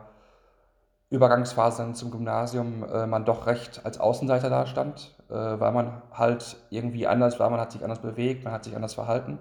Übergangsphase 1.11 1.93
zum 1.95 2.13
Gymnasium 2.13 2.85
äh, 2.85 3.07
man 3.07 3.25
doch 3.25 3.47
recht 3.47 3.85
als 3.85 3.99
Außenseiter 3.99 4.49
dastand, 4.49 5.17
äh, 5.29 5.35
weil 5.35 5.73
man 5.73 6.03
halt 6.13 6.57
irgendwie 6.71 7.09
anders 7.09 7.41
war, 7.41 7.51
man 7.51 7.59
hat 7.59 7.73
sich 7.73 7.83
anders 7.83 8.01
bewegt, 8.01 8.45
man 8.45 8.53
hat 8.53 8.63
sich 8.65 8.77
anders 8.77 8.95
verhalten. 8.95 9.39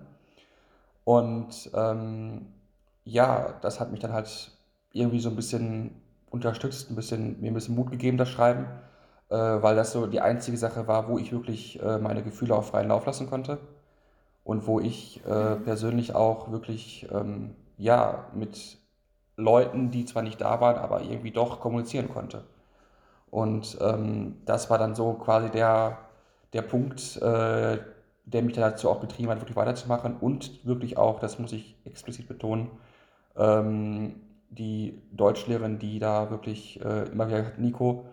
Und 1.04 1.70
ähm, 1.76 2.54
ja, 3.04 3.54
das 3.62 3.80
hat 3.80 3.92
mich 3.92 4.00
dann 4.00 4.14
halt 4.14 4.52
irgendwie 4.94 5.20
so 5.20 5.30
ein 5.30 5.36
bisschen 5.36 6.02
unterstützt, 6.32 6.90
ein 6.90 6.96
bisschen, 6.96 7.40
mir 7.42 7.52
ein 7.52 7.54
bisschen 7.54 7.76
Mut 7.76 7.92
gegeben, 7.92 8.18
das 8.18 8.30
Schreiben, 8.30 8.66
äh, 9.30 9.36
weil 9.36 9.76
das 9.76 9.92
so 9.92 10.08
die 10.08 10.22
einzige 10.22 10.58
Sache 10.58 10.88
war, 10.88 11.08
wo 11.08 11.18
ich 11.18 11.32
wirklich 11.32 11.82
äh, 11.82 11.98
meine 11.98 12.24
Gefühle 12.24 12.56
auf 12.56 12.70
freien 12.70 12.90
Lauf 12.90 13.06
lassen 13.06 13.30
konnte 13.30 13.60
und 14.44 14.68
wo 14.68 14.80
ich 14.80 15.22
äh, 15.26 15.56
mhm. 15.56 15.64
persönlich 15.64 16.16
auch 16.16 16.52
wirklich 16.52 17.08
ähm, 17.12 17.56
ja, 17.78 18.26
mit 18.34 18.78
Leuten, 19.38 19.92
die 19.92 20.06
zwar 20.06 20.22
nicht 20.24 20.42
da 20.42 20.60
waren, 20.62 20.78
aber 20.78 21.02
irgendwie 21.02 21.32
doch 21.32 21.60
kommunizieren 21.60 22.10
konnte. 22.10 22.44
Und 23.32 23.78
ähm, 23.82 24.38
das 24.46 24.70
war 24.70 24.78
dann 24.78 24.96
so 24.96 25.14
quasi 25.14 25.50
der, 25.50 25.98
der 26.54 26.62
Punkt, 26.64 27.18
äh, 27.22 27.78
der 28.26 28.42
mich 28.44 28.56
dazu 28.56 28.90
auch 28.90 29.00
betrieben 29.00 29.30
hat, 29.30 29.40
wirklich 29.40 29.56
weiterzumachen 29.56 30.18
und 30.18 30.66
wirklich 30.66 30.98
auch, 30.98 31.20
das 31.20 31.40
muss 31.40 31.52
ich 31.52 31.76
explizit 31.86 32.28
betonen, 32.28 32.70
ähm, 33.38 34.16
die 34.50 35.02
Deutschlehrerin, 35.12 35.80
die 35.80 36.00
da 36.00 36.30
wirklich 36.30 36.84
äh, 36.84 37.10
immer 37.10 37.28
wieder 37.28 37.46
hat, 37.46 37.60
Nico, 37.60 38.06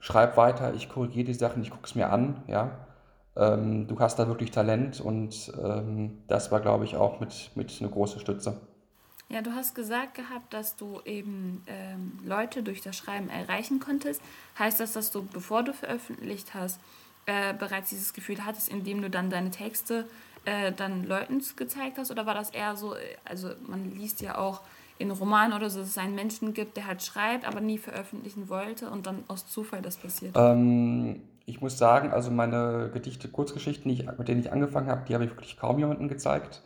schreib 0.00 0.36
weiter, 0.36 0.74
ich 0.74 0.88
korrigiere 0.88 1.26
die 1.26 1.34
Sachen, 1.34 1.62
ich 1.62 1.70
gucke 1.70 1.86
es 1.86 1.94
mir 1.94 2.10
an, 2.10 2.42
ja. 2.46 2.86
Ähm, 3.36 3.86
du 3.86 3.98
hast 3.98 4.18
da 4.18 4.28
wirklich 4.28 4.50
Talent 4.50 5.00
und 5.00 5.52
ähm, 5.62 6.22
das 6.26 6.50
war, 6.50 6.60
glaube 6.60 6.84
ich, 6.84 6.96
auch 6.96 7.20
mit, 7.20 7.50
mit 7.54 7.76
eine 7.80 7.90
große 7.90 8.18
Stütze. 8.18 8.60
Ja, 9.28 9.42
du 9.42 9.52
hast 9.52 9.74
gesagt 9.74 10.14
gehabt, 10.14 10.54
dass 10.54 10.76
du 10.76 11.00
eben 11.04 11.62
ähm, 11.66 12.18
Leute 12.24 12.62
durch 12.62 12.80
das 12.80 12.96
Schreiben 12.96 13.28
erreichen 13.28 13.80
konntest. 13.80 14.22
Heißt 14.58 14.78
das, 14.78 14.92
dass 14.92 15.10
du, 15.10 15.24
bevor 15.24 15.64
du 15.64 15.72
veröffentlicht 15.72 16.54
hast, 16.54 16.80
äh, 17.26 17.52
bereits 17.52 17.90
dieses 17.90 18.14
Gefühl 18.14 18.44
hattest, 18.44 18.68
indem 18.68 19.02
du 19.02 19.10
dann 19.10 19.28
deine 19.28 19.50
Texte 19.50 20.06
äh, 20.44 20.70
dann 20.72 21.04
Leuten 21.04 21.42
gezeigt 21.56 21.98
hast? 21.98 22.12
Oder 22.12 22.24
war 22.24 22.34
das 22.34 22.50
eher 22.50 22.76
so, 22.76 22.94
äh, 22.94 23.16
also 23.24 23.50
man 23.66 23.90
liest 23.90 24.20
ja 24.20 24.38
auch 24.38 24.62
in 24.98 25.10
Romanen 25.10 25.52
oder 25.52 25.70
so, 25.70 25.80
dass 25.80 25.88
es 25.88 25.98
einen 25.98 26.14
Menschen 26.14 26.54
gibt, 26.54 26.76
der 26.76 26.86
halt 26.86 27.02
schreibt, 27.02 27.46
aber 27.46 27.60
nie 27.60 27.78
veröffentlichen 27.78 28.48
wollte 28.48 28.90
und 28.90 29.06
dann 29.06 29.24
aus 29.28 29.46
Zufall 29.46 29.82
das 29.82 29.96
passiert? 29.96 30.34
Ähm, 30.36 31.22
ich 31.44 31.60
muss 31.60 31.78
sagen, 31.78 32.12
also 32.12 32.30
meine 32.30 32.90
Gedichte, 32.92 33.28
Kurzgeschichten, 33.28 33.90
die 33.90 34.02
ich, 34.02 34.18
mit 34.18 34.28
denen 34.28 34.40
ich 34.40 34.52
angefangen 34.52 34.88
habe, 34.88 35.04
die 35.06 35.14
habe 35.14 35.24
ich 35.24 35.30
wirklich 35.30 35.56
kaum 35.58 35.78
jemandem 35.78 36.08
gezeigt. 36.08 36.62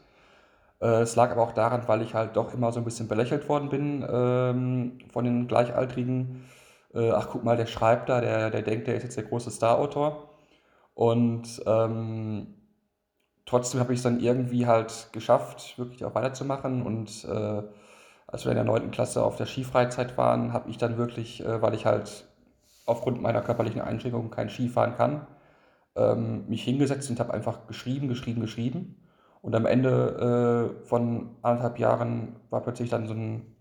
Äh, 0.81 1.03
es 1.03 1.17
lag 1.17 1.31
aber 1.31 1.43
auch 1.43 1.53
daran, 1.53 1.87
weil 1.87 2.03
ich 2.03 2.15
halt 2.15 2.37
doch 2.37 2.55
immer 2.55 2.73
so 2.73 2.81
ein 2.81 2.85
bisschen 2.85 3.09
belächelt 3.09 3.49
worden 3.49 3.69
bin 3.69 4.07
ähm, 4.11 4.99
von 5.13 5.25
den 5.25 5.47
Gleichaltrigen. 5.47 6.45
Äh, 6.95 7.11
ach, 7.11 7.29
guck 7.31 7.45
mal, 7.45 7.57
der 7.57 7.67
schreibt 7.67 8.09
da, 8.09 8.21
der, 8.21 8.51
der 8.51 8.63
denkt, 8.63 8.87
der 8.87 8.97
ist 8.97 9.03
jetzt 9.03 9.17
der 9.17 9.25
große 9.25 9.51
Star-Autor. 9.51 10.31
Und 10.95 11.63
ähm, 11.67 12.55
trotzdem 13.47 13.81
habe 13.81 13.93
ich 13.93 13.99
es 13.99 14.03
dann 14.03 14.21
irgendwie 14.21 14.67
halt 14.67 15.09
geschafft, 15.13 15.79
wirklich 15.79 16.05
auch 16.05 16.15
weiterzumachen. 16.15 16.83
Und 16.83 17.25
äh, 17.25 17.63
als 18.33 18.45
wir 18.45 18.53
in 18.53 18.57
der 18.57 18.65
9. 18.65 18.91
Klasse 18.91 19.25
auf 19.25 19.37
der 19.37 19.47
Skifreizeit 19.47 20.17
waren, 20.17 20.53
habe 20.53 20.71
ich 20.71 20.79
dann 20.79 20.97
wirklich, 20.97 21.45
äh, 21.45 21.61
weil 21.61 21.75
ich 21.75 21.87
halt 21.87 22.29
aufgrund 22.87 23.23
meiner 23.23 23.43
körperlichen 23.43 23.81
Einschränkungen 23.81 24.31
kein 24.31 24.49
Skifahren 24.49 24.97
kann, 24.97 25.27
ähm, 25.97 26.49
mich 26.49 26.63
hingesetzt 26.63 27.11
und 27.11 27.21
habe 27.21 27.35
einfach 27.35 27.67
geschrieben, 27.67 28.09
geschrieben, 28.09 28.41
geschrieben. 28.41 28.97
Und 29.43 29.55
am 29.55 29.67
Ende 29.67 30.75
äh, 30.83 30.87
von 30.87 31.31
anderthalb 31.43 31.79
Jahren 31.79 32.37
war 32.51 32.61
plötzlich 32.61 32.91
dann 32.91 33.07
so 33.07 33.15
ein 33.15 33.57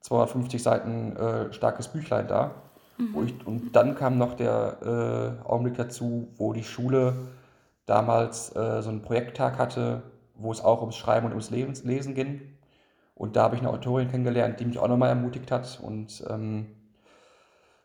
250 0.00 0.62
Seiten 0.62 1.16
äh, 1.16 1.52
starkes 1.52 1.88
Büchlein 1.88 2.26
da. 2.26 2.54
Mhm. 2.98 3.24
Ich, 3.24 3.46
und 3.46 3.76
dann 3.76 3.94
kam 3.94 4.18
noch 4.18 4.34
der 4.34 5.38
äh, 5.44 5.48
Augenblick 5.48 5.76
dazu, 5.76 6.28
wo 6.36 6.52
die 6.52 6.64
Schule 6.64 7.14
damals 7.86 8.54
äh, 8.56 8.82
so 8.82 8.90
einen 8.90 9.02
Projekttag 9.02 9.58
hatte, 9.58 10.02
wo 10.34 10.52
es 10.52 10.62
auch 10.62 10.80
ums 10.80 10.96
Schreiben 10.96 11.26
und 11.26 11.32
ums 11.32 11.50
Lesen, 11.50 11.86
Lesen 11.86 12.14
ging. 12.14 12.40
Und 13.20 13.36
da 13.36 13.42
habe 13.42 13.54
ich 13.54 13.60
eine 13.60 13.68
Autorin 13.68 14.10
kennengelernt, 14.10 14.60
die 14.60 14.64
mich 14.64 14.78
auch 14.78 14.88
nochmal 14.88 15.10
ermutigt 15.10 15.50
hat. 15.52 15.78
Und 15.82 16.24
ähm, 16.30 16.74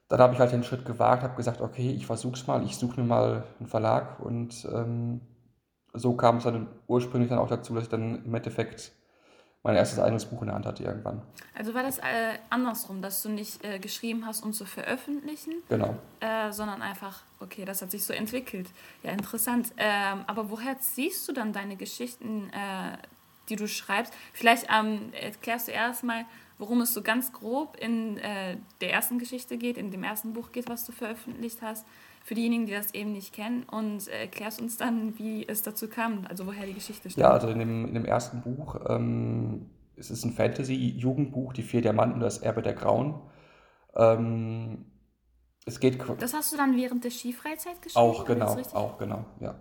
dann 0.08 0.20
habe 0.22 0.34
ich 0.34 0.40
halt 0.40 0.54
den 0.54 0.64
Schritt 0.64 0.86
gewagt, 0.86 1.24
habe 1.24 1.36
gesagt, 1.36 1.60
okay, 1.60 1.92
ich 1.92 2.06
versuche 2.06 2.36
es 2.36 2.48
mal, 2.48 2.64
ich 2.64 2.78
suche 2.78 3.02
mir 3.02 3.06
mal 3.06 3.44
einen 3.60 3.68
Verlag 3.68 4.22
und 4.22 4.66
ähm, 4.74 5.20
so 5.94 6.16
kam 6.16 6.38
es 6.38 6.46
dann 6.46 6.68
ursprünglich 6.88 7.30
dann 7.30 7.40
auch 7.40 7.50
dazu, 7.50 7.76
dass 7.76 7.84
ich 7.84 7.90
dann 7.90 8.24
im 8.24 8.34
Endeffekt 8.34 8.94
mein 9.62 9.76
erstes 9.76 10.00
eigenes 10.00 10.24
Buch 10.26 10.42
in 10.42 10.48
der 10.48 10.56
Hand 10.56 10.66
hatte 10.68 10.84
irgendwann. 10.84 11.22
Also 11.54 11.74
war 11.74 11.84
das 11.84 11.98
äh, 11.98 12.38
andersrum, 12.50 13.02
dass 13.02 13.22
du 13.22 13.28
nicht 13.28 13.62
äh, 13.66 13.80
geschrieben 13.80 14.26
hast, 14.26 14.42
um 14.42 14.54
zu 14.54 14.64
veröffentlichen? 14.64 15.56
Genau. 15.68 15.96
Äh, 16.22 16.54
sondern 16.54 16.82
einfach, 16.82 17.24
okay, 17.42 17.66
das 17.66 17.82
hat 17.82 17.92
sich 17.92 18.06
so 18.06 18.14
entwickelt. 18.14 18.70
Ja, 19.04 19.12
interessant. 19.12 19.74
Ähm, 19.76 20.24
aber 20.28 20.50
woher 20.50 20.80
ziehst 20.80 21.28
du 21.28 21.34
dann 21.34 21.52
deine 21.52 21.76
Geschichten, 21.76 22.50
äh, 22.54 22.98
die 23.50 23.56
du 23.56 23.68
schreibst? 23.68 24.14
Vielleicht 24.34 24.68
ähm, 24.74 25.12
erklärst 25.14 25.68
du 25.68 25.72
erstmal, 25.72 26.26
worum 26.58 26.82
es 26.82 26.94
so 26.94 27.02
ganz 27.02 27.34
grob 27.34 27.78
in 27.80 28.18
äh, 28.18 28.58
der 28.82 28.94
ersten 28.94 29.20
Geschichte 29.20 29.58
geht, 29.58 29.78
in 29.78 29.92
dem 29.92 30.04
ersten 30.04 30.34
Buch 30.34 30.52
geht, 30.52 30.70
was 30.70 30.86
du 30.86 30.92
veröffentlicht 30.92 31.62
hast 31.62 31.86
für 32.24 32.34
diejenigen, 32.34 32.66
die 32.66 32.74
das 32.74 32.94
eben 32.94 33.12
nicht 33.12 33.34
kennen 33.34 33.64
und 33.64 34.08
äh, 34.08 34.22
erklärst 34.22 34.62
uns 34.62 34.78
dann, 34.78 35.18
wie 35.20 35.48
es 35.48 35.62
dazu 35.62 35.88
kam, 35.88 36.26
also 36.28 36.48
woher 36.48 36.66
die 36.66 36.74
Geschichte 36.74 37.10
stammt. 37.10 37.22
Ja, 37.22 37.32
also 37.32 37.50
in 37.50 37.60
dem, 37.60 37.88
in 37.88 37.94
dem 37.94 38.06
ersten 38.06 38.42
Buch 38.42 38.78
ähm, 38.90 39.70
es 39.98 40.12
ist 40.12 40.26
ein 40.26 40.34
Fantasy-Jugendbuch, 40.34 41.54
Die 41.54 41.64
Vier 41.64 41.82
Diamanten 41.82 42.16
und 42.16 42.22
das 42.22 42.40
Erbe 42.40 42.62
der 42.62 42.74
Grauen. 42.74 43.22
Ähm, 43.96 44.86
es 45.66 45.80
geht. 45.80 46.00
Das 46.20 46.34
hast 46.34 46.54
du 46.54 46.58
dann 46.58 46.76
während 46.76 47.04
der 47.04 47.12
Skifreizeit 47.12 47.82
geschrieben? 47.82 48.06
Auch 48.06 48.26
genau, 48.26 48.58
auch 48.74 48.98
genau, 48.98 49.26
ja. 49.40 49.56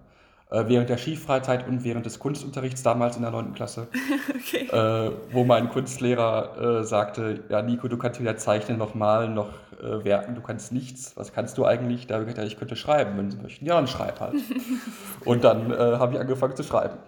Äh, 0.55 0.69
während 0.69 0.89
der 0.89 0.99
Skifreizeit 0.99 1.67
und 1.67 1.83
während 1.83 2.07
des 2.07 2.21
Kunstunterrichts 2.21 2.85
damals 2.85 3.17
in 3.17 3.23
der 3.23 3.33
9. 3.33 3.55
Klasse, 3.55 3.89
okay. 4.31 4.69
äh, 4.71 5.11
wo 5.33 5.43
mein 5.43 5.69
Kunstlehrer 5.69 6.81
äh, 6.81 6.85
sagte, 6.85 7.43
ja 7.49 7.61
Nico, 7.61 7.89
du 7.89 7.97
kannst 7.97 8.21
weder 8.21 8.37
zeichnen 8.37 8.79
noch 8.79 8.95
malen 8.95 9.35
noch 9.35 9.49
äh, 9.83 10.05
werken, 10.05 10.37
du 10.37 10.43
kannst 10.43 10.71
nichts. 10.71 11.17
Was 11.17 11.33
kannst 11.33 11.59
du 11.59 11.65
eigentlich? 11.65 12.07
Da 12.07 12.15
habe 12.15 12.25
ich 12.25 12.31
gesagt, 12.31 12.47
ich 12.47 12.57
könnte 12.57 12.77
schreiben, 12.77 13.19
wenn 13.19 13.33
Sie 13.33 13.39
möchten. 13.39 13.67
Ja, 13.67 13.75
dann 13.75 13.89
schreib 13.89 14.21
halt. 14.21 14.35
und 15.25 15.43
dann 15.43 15.73
äh, 15.73 15.77
habe 15.77 16.15
ich 16.15 16.21
angefangen 16.21 16.55
zu 16.55 16.63
schreiben. 16.63 16.99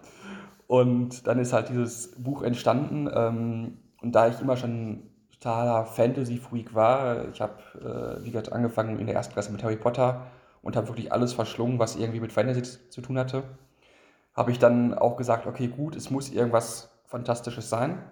Und 0.66 1.28
dann 1.28 1.38
ist 1.38 1.52
halt 1.52 1.68
dieses 1.68 2.16
Buch 2.20 2.42
entstanden. 2.42 3.08
Ähm, 3.14 3.76
und 4.02 4.12
da 4.12 4.26
ich 4.26 4.40
immer 4.40 4.56
schon 4.56 5.04
totaler 5.30 5.84
Fantasy-Freak 5.84 6.74
war, 6.74 7.28
ich 7.28 7.40
habe, 7.40 8.18
wie 8.22 8.30
gesagt, 8.30 8.52
angefangen 8.52 8.98
in 8.98 9.06
der 9.06 9.14
ersten 9.14 9.34
Klasse 9.34 9.52
mit 9.52 9.62
Harry 9.62 9.76
Potter 9.76 10.22
und 10.66 10.74
habe 10.76 10.88
wirklich 10.88 11.12
alles 11.12 11.32
verschlungen, 11.32 11.78
was 11.78 11.94
irgendwie 11.94 12.18
mit 12.18 12.32
Fantasy 12.32 12.62
zu 12.90 13.00
tun 13.00 13.18
hatte. 13.18 13.44
Habe 14.34 14.50
ich 14.50 14.58
dann 14.58 14.94
auch 14.94 15.16
gesagt, 15.16 15.46
okay, 15.46 15.68
gut, 15.68 15.94
es 15.94 16.10
muss 16.10 16.30
irgendwas 16.30 16.90
Fantastisches 17.04 17.70
sein. 17.70 18.02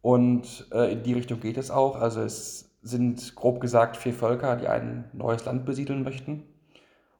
Und 0.00 0.68
äh, 0.72 0.92
in 0.92 1.02
die 1.02 1.12
Richtung 1.12 1.40
geht 1.40 1.56
es 1.56 1.72
auch. 1.72 1.96
Also 1.96 2.22
es 2.22 2.70
sind 2.82 3.34
grob 3.34 3.60
gesagt 3.60 3.96
vier 3.96 4.14
Völker, 4.14 4.54
die 4.54 4.68
ein 4.68 5.10
neues 5.12 5.44
Land 5.44 5.66
besiedeln 5.66 6.04
möchten. 6.04 6.44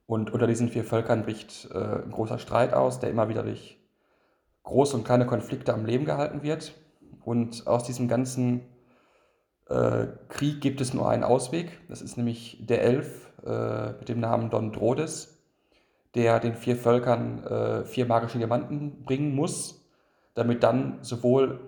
Und 0.06 0.32
unter 0.32 0.46
diesen 0.46 0.68
vier 0.68 0.84
Völkern 0.84 1.24
bricht 1.24 1.68
äh, 1.72 2.04
ein 2.04 2.12
großer 2.12 2.38
Streit 2.38 2.72
aus, 2.72 3.00
der 3.00 3.10
immer 3.10 3.28
wieder 3.28 3.42
durch 3.42 3.80
große 4.62 4.96
und 4.96 5.04
kleine 5.04 5.26
Konflikte 5.26 5.74
am 5.74 5.86
Leben 5.86 6.04
gehalten 6.04 6.44
wird. 6.44 6.72
Und 7.24 7.66
aus 7.66 7.82
diesem 7.82 8.06
ganzen 8.06 8.60
äh, 9.68 10.06
Krieg 10.28 10.60
gibt 10.60 10.80
es 10.80 10.94
nur 10.94 11.08
einen 11.08 11.24
Ausweg. 11.24 11.80
Das 11.88 12.00
ist 12.00 12.16
nämlich 12.16 12.58
der 12.60 12.82
Elf 12.82 13.31
äh, 13.44 13.92
mit 13.92 14.08
dem 14.08 14.20
Namen 14.20 14.50
Don 14.50 14.72
Drodes, 14.72 15.38
der 16.14 16.40
den 16.40 16.54
vier 16.54 16.76
Völkern 16.76 17.44
äh, 17.44 17.84
vier 17.84 18.06
magische 18.06 18.38
Diamanten 18.38 19.02
bringen 19.04 19.34
muss, 19.34 19.84
damit 20.34 20.62
dann 20.62 20.98
sowohl 21.02 21.60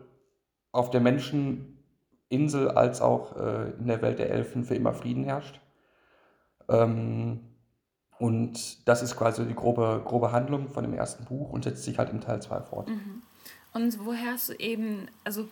auf 0.72 0.90
der 0.90 1.00
Menscheninsel 1.00 2.70
als 2.70 3.00
auch 3.00 3.36
äh, 3.36 3.70
in 3.78 3.86
der 3.86 4.02
Welt 4.02 4.18
der 4.18 4.30
Elfen 4.30 4.64
für 4.64 4.74
immer 4.74 4.92
Frieden 4.92 5.24
herrscht. 5.24 5.60
Ähm, 6.68 7.40
und 8.18 8.88
das 8.88 9.02
ist 9.02 9.16
quasi 9.16 9.44
die 9.44 9.54
grobe, 9.54 10.02
grobe 10.04 10.32
Handlung 10.32 10.68
von 10.68 10.84
dem 10.84 10.94
ersten 10.94 11.24
Buch 11.24 11.50
und 11.50 11.64
setzt 11.64 11.84
sich 11.84 11.98
halt 11.98 12.10
im 12.10 12.20
Teil 12.20 12.40
2 12.40 12.60
fort. 12.62 12.88
Mhm. 12.88 13.22
Und 13.72 14.04
woher 14.04 14.32
hast 14.32 14.50
du 14.50 14.54
eben, 14.54 15.08
also 15.24 15.48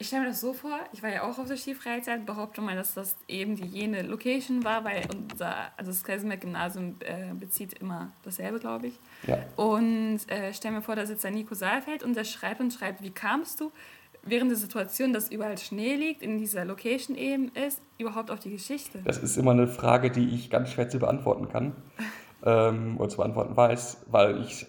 ich 0.00 0.06
stelle 0.06 0.22
mir 0.22 0.28
das 0.28 0.40
so 0.40 0.54
vor, 0.54 0.78
ich 0.94 1.02
war 1.02 1.10
ja 1.10 1.24
auch 1.24 1.38
auf 1.38 1.46
der 1.46 1.58
Skifreizeit, 1.58 2.24
behaupte 2.24 2.62
mal, 2.62 2.74
dass 2.74 2.94
das 2.94 3.16
eben 3.28 3.54
die 3.54 3.66
jene 3.66 4.00
Location 4.00 4.64
war, 4.64 4.82
weil 4.82 5.02
unser, 5.14 5.54
also 5.76 5.90
das 5.90 6.02
Kaisenberg-Gymnasium 6.02 6.96
äh, 7.00 7.34
bezieht 7.34 7.74
immer 7.74 8.10
dasselbe, 8.24 8.58
glaube 8.60 8.86
ich. 8.86 8.94
Ja. 9.26 9.36
Und 9.56 10.20
äh, 10.28 10.54
stell 10.54 10.70
mir 10.70 10.80
vor, 10.80 10.96
da 10.96 11.04
sitzt 11.04 11.22
der 11.22 11.32
Nico 11.32 11.54
Saalfeld 11.54 12.02
und 12.02 12.16
der 12.16 12.24
schreibt 12.24 12.60
und 12.60 12.72
schreibt, 12.72 13.02
wie 13.02 13.10
kamst 13.10 13.60
du 13.60 13.72
während 14.22 14.50
der 14.50 14.56
Situation, 14.56 15.12
dass 15.12 15.30
überall 15.30 15.58
Schnee 15.58 15.96
liegt, 15.96 16.22
in 16.22 16.38
dieser 16.38 16.64
Location 16.64 17.14
eben 17.14 17.48
ist, 17.48 17.82
überhaupt 17.98 18.30
auf 18.30 18.40
die 18.40 18.52
Geschichte? 18.52 19.00
Das 19.04 19.18
ist 19.18 19.36
immer 19.36 19.50
eine 19.50 19.68
Frage, 19.68 20.10
die 20.10 20.30
ich 20.30 20.48
ganz 20.48 20.70
schwer 20.70 20.88
zu 20.88 20.98
beantworten 20.98 21.50
kann 21.50 21.74
ähm, 22.42 22.96
oder 22.98 23.10
zu 23.10 23.18
beantworten 23.18 23.54
weiß, 23.54 24.06
weil 24.06 24.44
ich 24.44 24.66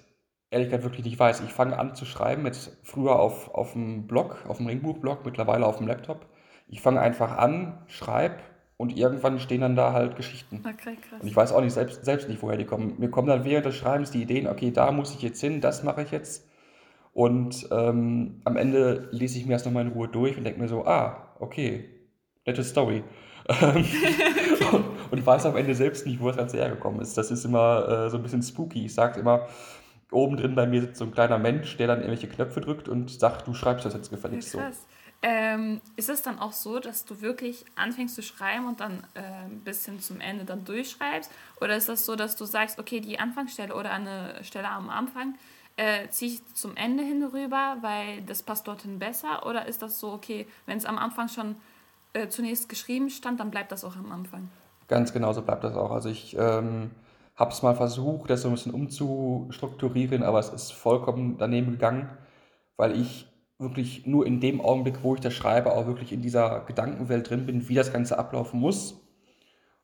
ehrlich 0.51 0.67
gesagt 0.67 0.83
wirklich 0.83 1.05
nicht 1.05 1.17
weiß. 1.17 1.41
Ich 1.41 1.53
fange 1.53 1.79
an 1.79 1.95
zu 1.95 2.05
schreiben, 2.05 2.45
jetzt 2.45 2.77
früher 2.83 3.17
auf, 3.17 3.55
auf 3.55 3.71
dem 3.71 4.05
Blog, 4.05 4.43
auf 4.47 4.57
dem 4.57 4.67
Ringbuch-Blog, 4.67 5.25
mittlerweile 5.25 5.65
auf 5.65 5.77
dem 5.77 5.87
Laptop. 5.87 6.27
Ich 6.67 6.81
fange 6.81 7.01
einfach 7.01 7.37
an, 7.37 7.81
schreibe 7.87 8.35
und 8.77 8.95
irgendwann 8.95 9.39
stehen 9.39 9.61
dann 9.61 9.75
da 9.75 9.93
halt 9.93 10.15
Geschichten. 10.17 10.59
Okay, 10.59 10.97
krass. 11.09 11.21
Und 11.21 11.27
ich 11.27 11.35
weiß 11.35 11.53
auch 11.53 11.61
nicht 11.61 11.73
selbst, 11.73 12.05
selbst 12.05 12.29
nicht, 12.29 12.41
woher 12.41 12.57
die 12.57 12.65
kommen. 12.65 12.95
Mir 12.99 13.09
kommen 13.09 13.27
dann 13.27 13.45
während 13.45 13.65
des 13.65 13.75
Schreibens 13.75 14.11
die 14.11 14.21
Ideen, 14.21 14.47
okay, 14.47 14.71
da 14.71 14.91
muss 14.91 15.15
ich 15.15 15.21
jetzt 15.21 15.39
hin, 15.39 15.61
das 15.61 15.83
mache 15.83 16.03
ich 16.03 16.11
jetzt. 16.11 16.47
Und 17.13 17.67
ähm, 17.71 18.41
am 18.43 18.57
Ende 18.57 19.09
lese 19.11 19.37
ich 19.37 19.45
mir 19.45 19.53
das 19.53 19.65
nochmal 19.65 19.85
in 19.85 19.93
Ruhe 19.93 20.07
durch 20.07 20.37
und 20.37 20.43
denke 20.43 20.59
mir 20.59 20.67
so, 20.67 20.85
ah, 20.85 21.33
okay, 21.39 21.89
nette 22.45 22.63
Story. 22.63 23.03
und, 23.47 23.85
und 25.11 25.25
weiß 25.25 25.45
am 25.45 25.57
Ende 25.57 25.75
selbst 25.75 26.05
nicht, 26.05 26.21
wo 26.21 26.27
das 26.27 26.37
Ganze 26.37 26.57
hergekommen 26.57 27.01
ist. 27.01 27.17
Das 27.17 27.31
ist 27.31 27.45
immer 27.45 27.87
äh, 27.87 28.09
so 28.09 28.17
ein 28.17 28.23
bisschen 28.23 28.41
spooky. 28.41 28.85
Ich 28.85 28.93
sage 28.93 29.19
immer, 29.19 29.47
oben 30.11 30.37
drin 30.37 30.55
bei 30.55 30.67
mir 30.67 30.81
sitzt 30.81 30.97
so 30.97 31.05
ein 31.05 31.11
kleiner 31.11 31.39
Mensch, 31.39 31.77
der 31.77 31.87
dann 31.87 31.99
irgendwelche 31.99 32.27
Knöpfe 32.27 32.61
drückt 32.61 32.87
und 32.87 33.09
sagt, 33.09 33.47
du 33.47 33.53
schreibst 33.53 33.85
das 33.85 33.93
jetzt 33.93 34.09
gefälligst 34.09 34.51
so. 34.51 34.59
Ähm, 35.23 35.81
ist 35.97 36.09
es 36.09 36.23
dann 36.23 36.39
auch 36.39 36.51
so, 36.51 36.79
dass 36.79 37.05
du 37.05 37.21
wirklich 37.21 37.63
anfängst 37.75 38.15
zu 38.15 38.23
schreiben 38.23 38.67
und 38.67 38.79
dann 38.79 39.03
äh, 39.13 39.21
ein 39.45 39.61
bisschen 39.63 39.99
zum 39.99 40.19
Ende 40.19 40.45
dann 40.45 40.65
durchschreibst? 40.65 41.29
Oder 41.59 41.75
ist 41.75 41.89
das 41.89 42.07
so, 42.07 42.15
dass 42.15 42.35
du 42.35 42.45
sagst, 42.45 42.79
okay, 42.79 43.01
die 43.01 43.19
Anfangsstelle 43.19 43.75
oder 43.75 43.91
eine 43.91 44.43
Stelle 44.43 44.69
am 44.69 44.89
Anfang 44.89 45.35
äh, 45.77 46.07
ziehe 46.09 46.31
ich 46.33 46.55
zum 46.55 46.75
Ende 46.75 47.03
hin 47.03 47.23
rüber, 47.23 47.77
weil 47.81 48.23
das 48.23 48.41
passt 48.41 48.67
dorthin 48.67 48.97
besser? 48.97 49.45
Oder 49.45 49.67
ist 49.67 49.83
das 49.83 49.99
so, 49.99 50.11
okay, 50.11 50.47
wenn 50.65 50.79
es 50.79 50.85
am 50.85 50.97
Anfang 50.97 51.27
schon 51.27 51.55
äh, 52.13 52.27
zunächst 52.27 52.67
geschrieben 52.67 53.11
stand, 53.11 53.39
dann 53.39 53.51
bleibt 53.51 53.71
das 53.71 53.83
auch 53.83 53.95
am 53.95 54.11
Anfang? 54.11 54.49
Ganz 54.87 55.13
genau 55.13 55.33
so 55.33 55.43
bleibt 55.43 55.63
das 55.63 55.75
auch. 55.75 55.91
Also 55.91 56.09
ich 56.09 56.35
ähm, 56.37 56.89
habe 57.41 57.51
es 57.51 57.63
mal 57.63 57.75
versucht, 57.75 58.29
das 58.29 58.43
so 58.43 58.49
ein 58.49 58.53
bisschen 58.53 58.73
umzustrukturieren, 58.73 60.21
aber 60.21 60.37
es 60.37 60.49
ist 60.49 60.71
vollkommen 60.73 61.37
daneben 61.39 61.71
gegangen, 61.71 62.07
weil 62.77 62.95
ich 62.95 63.27
wirklich 63.57 64.05
nur 64.05 64.27
in 64.27 64.39
dem 64.39 64.61
Augenblick, 64.61 65.01
wo 65.01 65.15
ich 65.15 65.21
das 65.21 65.33
schreibe, 65.33 65.73
auch 65.73 65.87
wirklich 65.87 66.13
in 66.13 66.21
dieser 66.21 66.61
Gedankenwelt 66.61 67.29
drin 67.31 67.47
bin, 67.47 67.67
wie 67.67 67.73
das 67.73 67.91
Ganze 67.91 68.19
ablaufen 68.19 68.59
muss. 68.59 69.01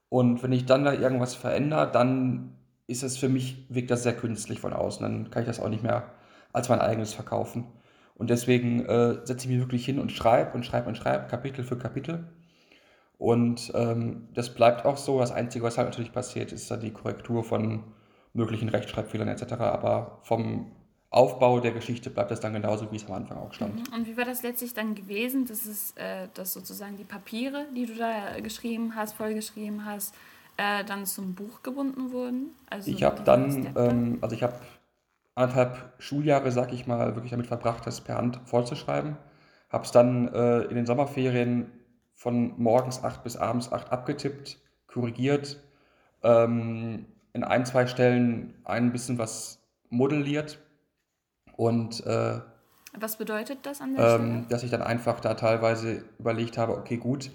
Und 0.10 0.44
wenn 0.44 0.52
ich 0.52 0.66
dann 0.66 0.86
da 0.86 0.94
irgendwas 0.94 1.34
verändere, 1.34 1.92
dann 1.92 2.56
ist 2.86 3.02
es 3.02 3.18
für 3.18 3.28
mich, 3.28 3.66
wirkt 3.70 3.90
das 3.90 4.04
sehr 4.04 4.16
künstlich 4.16 4.60
von 4.60 4.74
außen. 4.74 5.02
Dann 5.02 5.32
kann 5.32 5.42
ich 5.42 5.48
das 5.48 5.60
auch 5.60 5.70
nicht 5.70 5.84
mehr 5.84 6.12
als 6.54 6.70
mein 6.70 6.80
eigenes 6.80 7.14
verkaufen. 7.14 7.66
Und 8.14 8.30
deswegen 8.30 8.86
äh, 8.86 9.16
setze 9.26 9.46
ich 9.46 9.48
mich 9.48 9.60
wirklich 9.60 9.86
hin 9.86 10.00
und 10.00 10.12
schreibe 10.12 10.54
und 10.54 10.64
schreibe 10.64 10.90
und 10.90 10.96
schreibe, 10.96 11.28
Kapitel 11.28 11.64
für 11.64 11.78
Kapitel. 11.78 12.28
Und 13.18 13.72
ähm, 13.74 14.28
das 14.34 14.54
bleibt 14.54 14.86
auch 14.86 14.98
so. 14.98 15.20
Das 15.20 15.32
Einzige, 15.32 15.64
was 15.66 15.78
halt 15.78 15.88
natürlich 15.88 16.12
passiert, 16.12 16.52
ist 16.52 16.70
dann 16.70 16.82
die 16.82 16.92
Korrektur 16.92 17.44
von 17.44 17.84
möglichen 18.34 18.70
Rechtschreibfehlern 18.70 19.28
etc. 19.28 19.54
Aber 19.54 20.20
vom 20.24 20.72
Aufbau 21.10 21.60
der 21.60 21.72
Geschichte 21.72 22.10
bleibt 22.10 22.32
das 22.32 22.42
dann 22.42 22.54
genauso, 22.54 22.92
wie 22.92 22.98
es 22.98 23.06
am 23.08 23.14
Anfang 23.14 23.38
auch 23.38 23.54
stand. 23.54 23.76
Mhm. 23.76 23.96
Und 23.96 24.08
wie 24.08 24.18
war 24.18 24.26
das 24.26 24.44
letztlich 24.44 24.74
dann 24.74 24.94
gewesen, 24.94 25.46
dass, 25.46 25.66
es, 25.66 25.92
äh, 25.96 26.28
dass 26.34 26.54
sozusagen 26.54 26.98
die 26.98 27.06
Papiere, 27.06 27.66
die 27.76 27.86
du 27.86 27.96
da 27.96 28.40
geschrieben 28.42 28.94
hast, 28.96 29.14
vollgeschrieben 29.14 29.86
hast, 29.86 30.14
äh, 30.58 30.84
dann 30.84 31.06
zum 31.06 31.34
Buch 31.34 31.64
gebunden 31.64 32.12
wurden? 32.12 32.52
Also 32.70 32.92
ich 32.92 33.04
habe 33.04 33.24
dann, 33.24 33.74
ähm, 33.76 34.18
also 34.22 34.36
ich 34.36 34.44
habe 34.44 34.56
anderthalb 35.34 35.94
Schuljahre, 36.00 36.52
sag 36.52 36.74
ich 36.74 36.88
mal, 36.88 37.16
wirklich 37.16 37.32
damit 37.32 37.48
verbracht, 37.48 37.88
das 37.88 38.02
per 38.02 38.18
Hand 38.18 38.40
vollzuschreiben. 38.46 39.18
Habe 39.70 39.86
es 39.86 39.92
dann 39.92 40.28
äh, 40.34 40.62
in 40.64 40.76
den 40.76 40.86
Sommerferien 40.86 41.72
von 42.18 42.54
morgens 42.58 43.04
acht 43.04 43.24
bis 43.24 43.38
abends 43.38 43.72
acht 43.72 43.92
abgetippt, 43.92 44.60
korrigiert, 44.88 45.64
ähm, 46.24 47.06
in 47.34 47.44
ein, 47.44 47.66
zwei 47.66 47.86
Stellen 47.86 48.56
ein 48.66 48.92
bisschen 48.92 49.20
was 49.20 49.60
modelliert 49.90 50.60
und 51.56 52.06
äh, 52.06 52.40
was 53.00 53.18
bedeutet 53.18 53.60
das 53.64 53.82
an 53.82 53.96
der 53.96 54.04
ähm, 54.04 54.16
Stelle? 54.16 54.46
Dass 54.50 54.64
ich 54.64 54.72
dann 54.72 54.82
einfach 54.82 55.20
da 55.20 55.36
teilweise 55.36 56.04
überlegt 56.18 56.58
habe, 56.58 56.76
okay, 56.76 56.98
gut, 56.98 57.30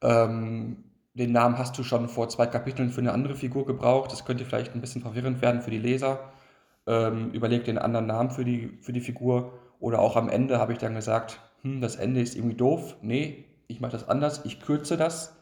ähm, 0.00 0.84
den 1.14 1.32
Namen 1.32 1.58
hast 1.58 1.76
du 1.76 1.82
schon 1.82 2.08
vor 2.08 2.28
zwei 2.28 2.46
Kapiteln 2.46 2.90
für 2.90 3.00
eine 3.00 3.12
andere 3.12 3.34
Figur 3.34 3.66
gebraucht. 3.66 4.12
Das 4.12 4.24
könnte 4.24 4.44
vielleicht 4.44 4.74
ein 4.74 4.80
bisschen 4.80 5.02
verwirrend 5.02 5.42
werden 5.42 5.62
für 5.62 5.70
die 5.70 5.78
Leser. 5.78 6.32
Ähm, 6.86 7.30
überleg 7.32 7.64
den 7.64 7.78
anderen 7.78 8.06
Namen 8.06 8.30
für 8.30 8.44
die, 8.44 8.78
für 8.82 8.92
die 8.92 9.00
Figur. 9.00 9.58
Oder 9.80 9.98
auch 9.98 10.16
am 10.16 10.28
Ende 10.28 10.58
habe 10.58 10.72
ich 10.72 10.78
dann 10.78 10.94
gesagt, 10.94 11.40
hm, 11.62 11.80
das 11.80 11.96
Ende 11.96 12.20
ist 12.20 12.36
irgendwie 12.36 12.56
doof. 12.56 12.96
Nee, 13.02 13.44
ich 13.68 13.80
mache 13.80 13.92
das 13.92 14.08
anders. 14.08 14.44
Ich 14.44 14.60
kürze 14.60 14.96
das. 14.96 15.36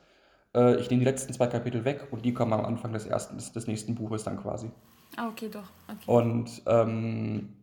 Äh, 0.55 0.77
ich 0.77 0.91
nehme 0.91 1.01
die 1.01 1.11
letzten 1.11 1.33
zwei 1.33 1.47
Kapitel 1.47 1.85
weg 1.85 2.09
und 2.11 2.25
die 2.25 2.35
kommen 2.35 2.53
am 2.53 2.65
Anfang 2.65 2.93
des, 2.93 3.07
ersten, 3.07 3.37
des, 3.37 3.53
des 3.53 3.67
nächsten 3.67 3.95
Buches 3.95 4.25
dann 4.25 4.41
quasi. 4.41 4.71
Ah, 5.17 5.29
okay, 5.29 5.49
doch. 5.49 5.71
Okay. 5.89 6.05
Und 6.07 6.63
ähm, 6.67 7.57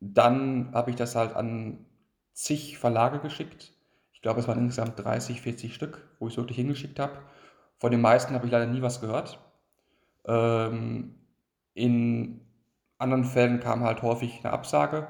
dann 0.00 0.72
habe 0.72 0.90
ich 0.90 0.96
das 0.96 1.14
halt 1.14 1.34
an 1.34 1.86
zig 2.32 2.78
Verlage 2.78 3.18
geschickt 3.18 3.72
ich 4.20 4.22
glaube, 4.22 4.40
es 4.40 4.48
waren 4.48 4.58
insgesamt 4.58 5.02
30, 5.02 5.40
40 5.40 5.74
Stück, 5.74 6.06
wo 6.18 6.26
ich 6.26 6.34
es 6.34 6.36
wirklich 6.36 6.58
hingeschickt 6.58 6.98
habe. 6.98 7.14
Von 7.78 7.90
den 7.90 8.02
meisten 8.02 8.34
habe 8.34 8.44
ich 8.44 8.52
leider 8.52 8.66
nie 8.66 8.82
was 8.82 9.00
gehört. 9.00 9.40
Ähm, 10.26 11.14
in 11.72 12.42
anderen 12.98 13.24
Fällen 13.24 13.60
kam 13.60 13.82
halt 13.82 14.02
häufig 14.02 14.40
eine 14.44 14.52
Absage. 14.52 15.08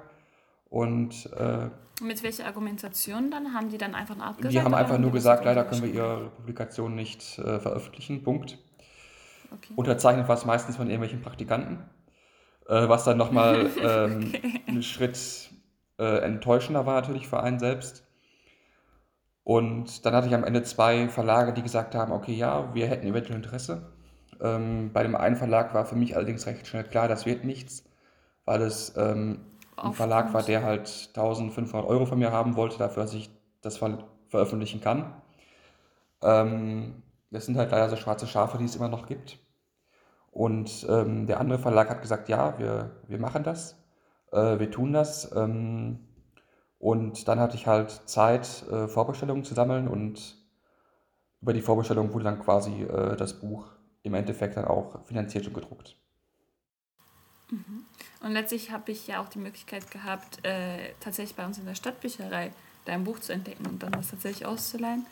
Und, 0.69 1.27
äh, 1.33 1.71
Mit 2.01 2.23
welcher 2.23 2.47
Argumentation 2.47 3.31
dann? 3.31 3.55
Haben 3.55 3.71
die 3.71 3.79
dann 3.79 3.95
einfach 3.95 4.17
nur 4.17 4.27
abgesagt? 4.27 4.55
Die 4.55 4.61
haben 4.61 4.75
einfach 4.75 4.99
nur 4.99 5.13
gesagt, 5.13 5.45
leider 5.45 5.65
können 5.65 5.83
wir 5.83 5.93
ihre 5.93 6.31
Publikation 6.31 6.95
nicht 6.95 7.39
äh, 7.39 7.61
veröffentlichen. 7.61 8.23
Punkt. 8.23 8.59
Okay. 9.53 9.73
Unterzeichnet 9.77 10.29
war 10.29 10.37
es 10.37 10.45
meistens 10.45 10.77
von 10.77 10.87
irgendwelchen 10.87 11.23
Praktikanten, 11.23 11.79
äh, 12.69 12.89
was 12.89 13.05
dann 13.05 13.19
nochmal 13.19 13.69
ähm, 13.83 14.33
okay. 14.35 14.63
ein 14.67 14.83
Schritt 14.83 15.51
äh, 15.99 16.19
enttäuschender 16.23 16.87
war 16.87 17.01
natürlich 17.01 17.29
für 17.29 17.43
einen 17.43 17.59
selbst. 17.59 18.05
Und 19.43 20.07
dann 20.07 20.15
hatte 20.15 20.29
ich 20.29 20.35
am 20.35 20.45
Ende 20.45 20.63
zwei 20.63 21.09
Verlage, 21.09 21.53
die 21.53 21.63
gesagt 21.63 21.95
haben, 21.95 22.13
okay, 22.13 22.33
ja, 22.33 22.73
wir 22.75 22.87
hätten 22.87 23.07
eventuell 23.07 23.37
Interesse. 23.37 23.93
Ähm, 24.41 24.93
bei 24.93 25.03
dem 25.03 25.17
einen 25.17 25.37
Verlag 25.37 25.75
war 25.75 25.85
für 25.85 25.97
mich 25.97 26.17
allerdings 26.17 26.47
recht 26.47 26.67
schnell 26.67 26.85
klar, 26.85 27.09
das 27.09 27.27
wird 27.27 27.45
nichts, 27.45 27.85
weil 28.45 28.63
es 28.63 28.95
ähm, 28.97 29.41
ein 29.77 29.93
Verlag 29.93 30.33
war, 30.35 30.43
der 30.43 30.63
halt 30.63 31.11
1500 31.15 31.87
Euro 31.87 32.07
von 32.07 32.19
mir 32.19 32.33
haben 32.33 32.57
wollte, 32.57 32.79
dafür, 32.79 33.03
dass 33.05 33.15
ich 33.15 33.31
das 33.63 33.79
ver 33.79 33.99
veröffentlichen 34.29 34.81
kann. 34.81 35.13
Ähm, 36.23 37.03
das 37.31 37.47
sind 37.47 37.57
halt 37.57 37.73
leider 37.73 37.89
so 37.89 37.97
schwarze 37.97 38.29
Schafe, 38.29 38.59
die 38.59 38.65
es 38.65 38.77
immer 38.77 38.89
noch 38.89 39.07
gibt. 39.07 39.39
Und 40.31 40.87
ähm, 40.89 41.27
der 41.27 41.41
andere 41.41 41.59
Verlag 41.59 41.91
hat 41.91 42.03
gesagt, 42.03 42.29
ja, 42.29 42.59
wir, 42.59 42.93
wir 43.09 43.19
machen 43.19 43.43
das, 43.43 43.77
äh, 44.31 44.59
wir 44.59 44.71
tun 44.71 44.93
das. 44.93 45.35
Ähm, 45.35 45.99
und 46.79 47.27
dann 47.29 47.41
hatte 47.41 47.57
ich 47.57 47.67
halt 47.67 47.91
Zeit, 48.09 48.65
äh, 48.71 48.89
Vorbestellungen 48.89 49.45
zu 49.45 49.55
sammeln 49.55 49.89
und 49.89 50.37
über 51.43 51.53
die 51.53 51.63
Vorbestellung 51.63 52.13
wurde 52.13 52.25
dann 52.25 52.41
quasi 52.41 52.83
äh, 52.83 53.17
das 53.17 53.41
Buch 53.41 53.67
im 54.03 54.15
Endeffekt 54.15 54.57
dann 54.57 54.65
auch 54.65 55.05
finanziert 55.05 55.47
und 55.47 55.55
gedruckt. 55.55 55.97
Mhm. 57.51 57.85
Und 58.21 58.33
letztlich 58.33 58.71
habe 58.71 58.93
ich 58.93 59.07
ja 59.07 59.21
auch 59.21 59.29
die 59.29 59.39
Möglichkeit 59.39 59.91
gehabt, 59.91 60.45
äh, 60.45 60.93
tatsächlich 61.01 61.37
bei 61.37 61.47
uns 61.47 61.59
in 61.59 61.65
der 61.65 61.75
Stadtbücherei 61.75 62.53
dein 62.85 63.05
Buch 63.05 63.19
zu 63.21 63.33
entdecken 63.33 63.67
und 63.67 63.83
dann 63.83 63.93
das 63.93 64.09
tatsächlich 64.09 64.47
auszuleihen. 64.47 65.07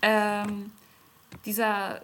Ähm, 0.00 0.70
dieser, 1.44 2.02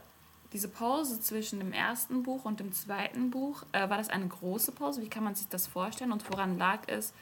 diese 0.53 0.69
Pause 0.69 1.21
zwischen 1.21 1.61
dem 1.61 1.73
ersten 1.73 2.23
Buch 2.23 2.45
und 2.45 2.61
dem 2.61 2.73
zweiten 2.73 3.31
Buch, 3.31 3.65
äh, 3.73 3.89
war 3.89 3.99
das 3.99 4.09
eine 4.09 4.27
große 4.27 4.73
Pause? 4.73 5.03
Wie 5.03 5.09
kann 5.09 5.25
man 5.25 5.35
sich 5.35 5.49
das 5.49 5.67
vorstellen 5.67 6.13
und 6.13 6.29
woran 6.31 6.59
lag 6.59 6.81
es? 6.87 7.13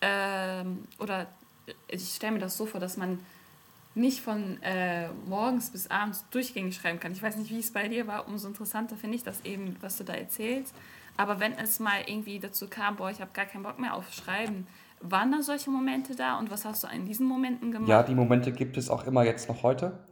Ähm, 0.00 0.84
oder 0.98 1.26
ich 1.88 2.14
stelle 2.14 2.32
mir 2.32 2.38
das 2.38 2.56
so 2.56 2.66
vor, 2.66 2.80
dass 2.80 2.96
man 2.96 3.18
nicht 3.94 4.20
von 4.20 4.62
äh, 4.62 5.08
morgens 5.26 5.70
bis 5.70 5.90
abends 5.90 6.24
durchgängig 6.30 6.76
schreiben 6.76 7.00
kann. 7.00 7.12
Ich 7.12 7.22
weiß 7.22 7.36
nicht, 7.36 7.50
wie 7.50 7.58
es 7.58 7.72
bei 7.72 7.88
dir 7.88 8.06
war. 8.06 8.28
Umso 8.28 8.46
interessanter 8.46 8.94
finde 8.94 9.16
ich 9.16 9.24
das 9.24 9.42
eben, 9.44 9.76
was 9.80 9.96
du 9.96 10.04
da 10.04 10.12
erzählst. 10.12 10.74
Aber 11.16 11.40
wenn 11.40 11.52
es 11.52 11.80
mal 11.80 12.00
irgendwie 12.06 12.38
dazu 12.38 12.68
kam, 12.68 12.96
boah, 12.96 13.10
ich 13.10 13.20
habe 13.20 13.30
gar 13.32 13.46
keinen 13.46 13.62
Bock 13.62 13.78
mehr 13.78 13.94
auf 13.94 14.12
Schreiben, 14.12 14.66
waren 15.00 15.32
da 15.32 15.42
solche 15.42 15.70
Momente 15.70 16.14
da 16.14 16.38
und 16.38 16.50
was 16.50 16.64
hast 16.64 16.84
du 16.84 16.88
in 16.88 17.04
diesen 17.04 17.26
Momenten 17.26 17.70
gemacht? 17.70 17.88
Ja, 17.88 18.02
die 18.02 18.14
Momente 18.14 18.52
gibt 18.52 18.76
es 18.76 18.90
auch 18.90 19.06
immer 19.06 19.24
jetzt 19.24 19.48
noch 19.48 19.62
heute. 19.62 20.04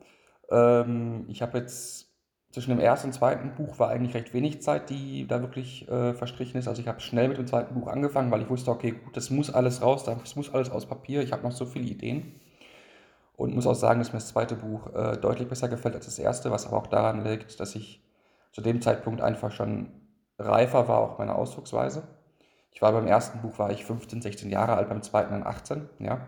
Ähm, 0.50 1.24
ich 1.28 1.42
habe 1.42 1.58
jetzt 1.58 2.08
zwischen 2.50 2.70
dem 2.70 2.78
ersten 2.78 3.08
und 3.08 3.12
zweiten 3.12 3.54
Buch 3.56 3.78
war 3.78 3.88
eigentlich 3.88 4.14
recht 4.14 4.32
wenig 4.32 4.62
Zeit, 4.62 4.88
die 4.88 5.26
da 5.26 5.40
wirklich 5.40 5.88
äh, 5.88 6.14
verstrichen 6.14 6.58
ist. 6.58 6.68
Also 6.68 6.80
ich 6.82 6.88
habe 6.88 7.00
schnell 7.00 7.28
mit 7.28 7.38
dem 7.38 7.46
zweiten 7.46 7.74
Buch 7.74 7.88
angefangen, 7.88 8.30
weil 8.30 8.42
ich 8.42 8.48
wusste, 8.48 8.70
okay, 8.70 8.92
gut, 8.92 9.16
das 9.16 9.30
muss 9.30 9.52
alles 9.52 9.82
raus, 9.82 10.04
das 10.04 10.36
muss 10.36 10.54
alles 10.54 10.70
aus 10.70 10.86
Papier. 10.86 11.22
Ich 11.22 11.32
habe 11.32 11.42
noch 11.42 11.52
so 11.52 11.66
viele 11.66 11.86
Ideen. 11.86 12.40
Und 13.36 13.52
muss 13.56 13.66
auch 13.66 13.74
sagen, 13.74 13.98
dass 13.98 14.12
mir 14.12 14.20
das 14.20 14.28
zweite 14.28 14.54
Buch 14.54 14.94
äh, 14.94 15.16
deutlich 15.16 15.48
besser 15.48 15.68
gefällt 15.68 15.96
als 15.96 16.04
das 16.04 16.20
erste, 16.20 16.52
was 16.52 16.66
aber 16.66 16.76
auch 16.76 16.86
daran 16.86 17.24
liegt, 17.24 17.58
dass 17.58 17.74
ich 17.74 18.00
zu 18.52 18.60
dem 18.60 18.80
Zeitpunkt 18.80 19.20
einfach 19.20 19.50
schon 19.50 19.88
reifer 20.38 20.88
war, 20.88 20.98
auch 20.98 21.18
meine 21.18 21.34
Ausdrucksweise. 21.34 22.02
Ich 22.72 22.82
war 22.82 22.92
beim 22.92 23.06
ersten 23.06 23.40
Buch, 23.40 23.58
war 23.58 23.70
ich 23.70 23.84
15, 23.84 24.20
16 24.20 24.50
Jahre 24.50 24.76
alt, 24.76 24.88
beim 24.88 25.02
zweiten 25.02 25.32
dann 25.32 25.46
18, 25.46 25.88
ja. 26.00 26.26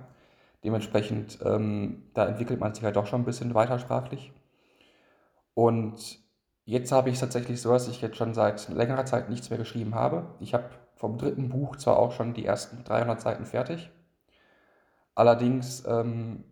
Dementsprechend, 0.64 1.38
ähm, 1.44 2.04
da 2.14 2.26
entwickelt 2.26 2.60
man 2.60 2.74
sich 2.74 2.84
halt 2.84 2.96
doch 2.96 3.06
schon 3.06 3.22
ein 3.22 3.26
bisschen 3.26 3.54
weiter 3.54 3.78
sprachlich. 3.78 4.32
Und 5.54 6.18
jetzt 6.64 6.92
habe 6.92 7.08
ich 7.08 7.14
es 7.14 7.20
tatsächlich 7.20 7.60
so, 7.60 7.72
dass 7.72 7.88
ich 7.88 8.00
jetzt 8.00 8.16
schon 8.16 8.34
seit 8.34 8.68
längerer 8.68 9.04
Zeit 9.06 9.28
nichts 9.28 9.50
mehr 9.50 9.58
geschrieben 9.58 9.94
habe. 9.94 10.26
Ich 10.40 10.54
habe 10.54 10.70
vom 10.94 11.18
dritten 11.18 11.48
Buch 11.48 11.76
zwar 11.76 11.98
auch 11.98 12.12
schon 12.12 12.34
die 12.34 12.44
ersten 12.44 12.84
300 12.84 13.20
Seiten 13.20 13.46
fertig. 13.46 13.90
Allerdings, 15.14 15.84
ähm, 15.86 16.44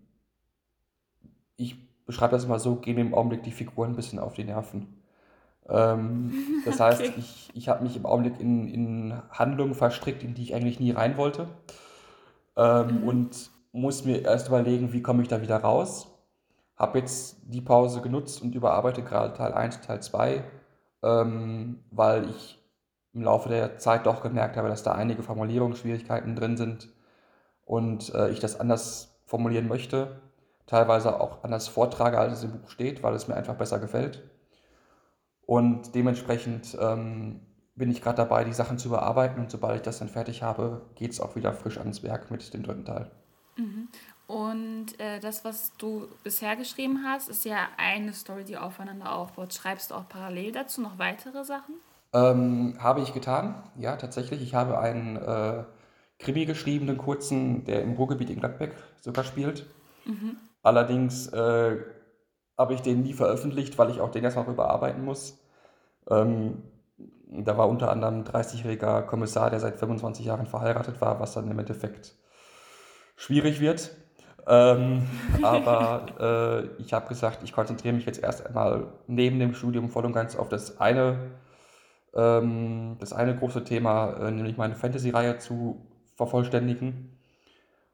ich 1.56 1.76
beschreibe 2.06 2.32
das 2.32 2.44
immer 2.44 2.58
so, 2.58 2.76
gehen 2.76 2.96
mir 2.96 3.02
im 3.02 3.14
Augenblick 3.14 3.42
die 3.42 3.52
Figuren 3.52 3.90
ein 3.90 3.96
bisschen 3.96 4.18
auf 4.18 4.34
die 4.34 4.44
Nerven. 4.44 5.02
Ähm, 5.68 6.62
das 6.64 6.80
heißt, 6.80 7.02
ich, 7.02 7.50
ich 7.54 7.68
habe 7.68 7.84
mich 7.84 7.96
im 7.96 8.06
Augenblick 8.06 8.40
in, 8.40 8.68
in 8.68 9.22
Handlungen 9.30 9.74
verstrickt, 9.74 10.22
in 10.22 10.34
die 10.34 10.42
ich 10.42 10.54
eigentlich 10.54 10.80
nie 10.80 10.92
rein 10.92 11.16
wollte. 11.16 11.48
ähm, 12.56 13.00
mhm. 13.00 13.08
und 13.08 13.50
muss 13.72 14.04
mir 14.04 14.24
erst 14.24 14.48
überlegen, 14.48 14.92
wie 14.92 15.02
komme 15.02 15.22
ich 15.22 15.28
da 15.28 15.42
wieder 15.42 15.58
raus. 15.58 16.08
Habe 16.76 16.98
jetzt 17.00 17.38
die 17.44 17.60
Pause 17.60 18.00
genutzt 18.00 18.40
und 18.42 18.54
überarbeite 18.54 19.02
gerade 19.02 19.34
Teil 19.34 19.52
1 19.52 19.80
Teil 19.80 20.00
2, 20.00 20.44
ähm, 21.02 21.80
weil 21.90 22.30
ich 22.30 22.60
im 23.12 23.22
Laufe 23.22 23.48
der 23.48 23.78
Zeit 23.78 24.06
doch 24.06 24.22
gemerkt 24.22 24.56
habe, 24.56 24.68
dass 24.68 24.82
da 24.82 24.92
einige 24.92 25.22
Formulierungsschwierigkeiten 25.22 26.36
drin 26.36 26.56
sind 26.56 26.88
und 27.64 28.14
äh, 28.14 28.30
ich 28.30 28.40
das 28.40 28.58
anders 28.58 29.20
formulieren 29.26 29.68
möchte, 29.68 30.20
teilweise 30.66 31.20
auch 31.20 31.42
anders 31.44 31.68
vortrage, 31.68 32.18
als 32.18 32.34
es 32.34 32.44
im 32.44 32.52
Buch 32.52 32.68
steht, 32.70 33.02
weil 33.02 33.14
es 33.14 33.28
mir 33.28 33.34
einfach 33.34 33.54
besser 33.54 33.78
gefällt. 33.78 34.22
Und 35.46 35.94
dementsprechend 35.94 36.76
ähm, 36.80 37.40
bin 37.74 37.90
ich 37.90 38.00
gerade 38.00 38.16
dabei, 38.16 38.44
die 38.44 38.52
Sachen 38.52 38.78
zu 38.78 38.88
überarbeiten 38.88 39.40
und 39.42 39.50
sobald 39.50 39.76
ich 39.76 39.82
das 39.82 39.98
dann 39.98 40.08
fertig 40.08 40.42
habe, 40.42 40.82
geht 40.94 41.10
es 41.10 41.20
auch 41.20 41.36
wieder 41.36 41.52
frisch 41.52 41.78
ans 41.78 42.02
Werk 42.02 42.30
mit 42.30 42.54
dem 42.54 42.62
dritten 42.62 42.84
Teil. 42.84 43.10
Mhm. 43.56 43.88
Und 44.26 44.98
äh, 44.98 45.20
das, 45.20 45.44
was 45.44 45.72
du 45.76 46.08
bisher 46.22 46.56
geschrieben 46.56 47.04
hast, 47.04 47.28
ist 47.28 47.44
ja 47.44 47.68
eine 47.76 48.12
Story, 48.12 48.44
die 48.44 48.56
aufeinander 48.56 49.14
aufbaut. 49.14 49.52
Schreibst 49.52 49.90
du 49.90 49.96
auch 49.96 50.08
parallel 50.08 50.52
dazu 50.52 50.80
noch 50.80 50.98
weitere 50.98 51.44
Sachen? 51.44 51.74
Ähm, 52.14 52.76
habe 52.78 53.00
ich 53.00 53.12
getan, 53.12 53.62
ja, 53.76 53.96
tatsächlich. 53.96 54.40
Ich 54.40 54.54
habe 54.54 54.78
einen 54.78 55.16
äh, 55.16 55.64
Krimi 56.18 56.46
geschrieben, 56.46 56.88
einen 56.88 56.96
kurzen, 56.96 57.64
der 57.64 57.82
im 57.82 57.94
Ruhrgebiet 57.94 58.30
in 58.30 58.40
Gladbeck 58.40 58.74
sogar 59.00 59.24
spielt. 59.24 59.66
Mhm. 60.06 60.36
Allerdings 60.62 61.26
äh, 61.28 61.76
habe 62.56 62.74
ich 62.74 62.82
den 62.82 63.02
nie 63.02 63.12
veröffentlicht, 63.12 63.78
weil 63.78 63.90
ich 63.90 64.00
auch 64.00 64.10
den 64.10 64.24
erstmal 64.24 64.46
überarbeiten 64.46 65.04
muss. 65.04 65.38
Ähm, 66.08 66.62
da 67.26 67.56
war 67.56 67.68
unter 67.68 67.90
anderem 67.90 68.20
ein 68.20 68.24
30-jähriger 68.24 69.02
Kommissar, 69.02 69.50
der 69.50 69.60
seit 69.60 69.76
25 69.76 70.24
Jahren 70.24 70.46
verheiratet 70.46 71.00
war, 71.00 71.18
was 71.20 71.34
dann 71.34 71.50
im 71.50 71.58
Endeffekt 71.58 72.14
schwierig 73.16 73.60
wird. 73.60 73.90
Ähm, 74.46 75.02
aber 75.42 76.06
äh, 76.78 76.82
ich 76.82 76.92
habe 76.92 77.08
gesagt, 77.08 77.42
ich 77.42 77.52
konzentriere 77.52 77.94
mich 77.94 78.06
jetzt 78.06 78.22
erst 78.22 78.46
einmal 78.46 78.88
neben 79.06 79.38
dem 79.38 79.54
Studium 79.54 79.88
voll 79.88 80.04
und 80.04 80.12
ganz 80.12 80.36
auf 80.36 80.48
das 80.48 80.80
eine, 80.80 81.32
ähm, 82.14 82.96
das 83.00 83.12
eine 83.12 83.36
große 83.36 83.64
Thema, 83.64 84.12
äh, 84.14 84.30
nämlich 84.30 84.56
meine 84.56 84.76
Fantasy-Reihe 84.76 85.38
zu 85.38 85.86
vervollständigen 86.14 87.18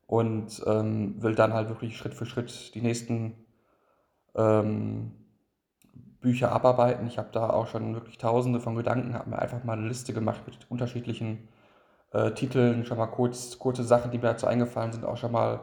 und 0.06 0.62
ähm, 0.66 1.22
will 1.22 1.34
dann 1.34 1.54
halt 1.54 1.68
wirklich 1.68 1.96
Schritt 1.96 2.14
für 2.14 2.26
Schritt 2.26 2.74
die 2.74 2.82
nächsten 2.82 3.46
ähm, 4.34 5.12
Bücher 6.20 6.52
abarbeiten. 6.52 7.06
Ich 7.06 7.18
habe 7.18 7.30
da 7.32 7.50
auch 7.50 7.68
schon 7.68 7.94
wirklich 7.94 8.18
tausende 8.18 8.60
von 8.60 8.74
Gedanken, 8.74 9.14
habe 9.14 9.30
mir 9.30 9.38
einfach 9.38 9.64
mal 9.64 9.74
eine 9.78 9.88
Liste 9.88 10.12
gemacht 10.12 10.42
mit 10.46 10.70
unterschiedlichen 10.70 11.48
äh, 12.12 12.32
Titeln, 12.32 12.84
schon 12.84 12.98
mal 12.98 13.06
kurz, 13.06 13.58
kurze 13.58 13.84
Sachen, 13.84 14.10
die 14.10 14.18
mir 14.18 14.24
dazu 14.24 14.46
eingefallen 14.46 14.92
sind, 14.92 15.04
auch 15.04 15.16
schon 15.16 15.32
mal 15.32 15.60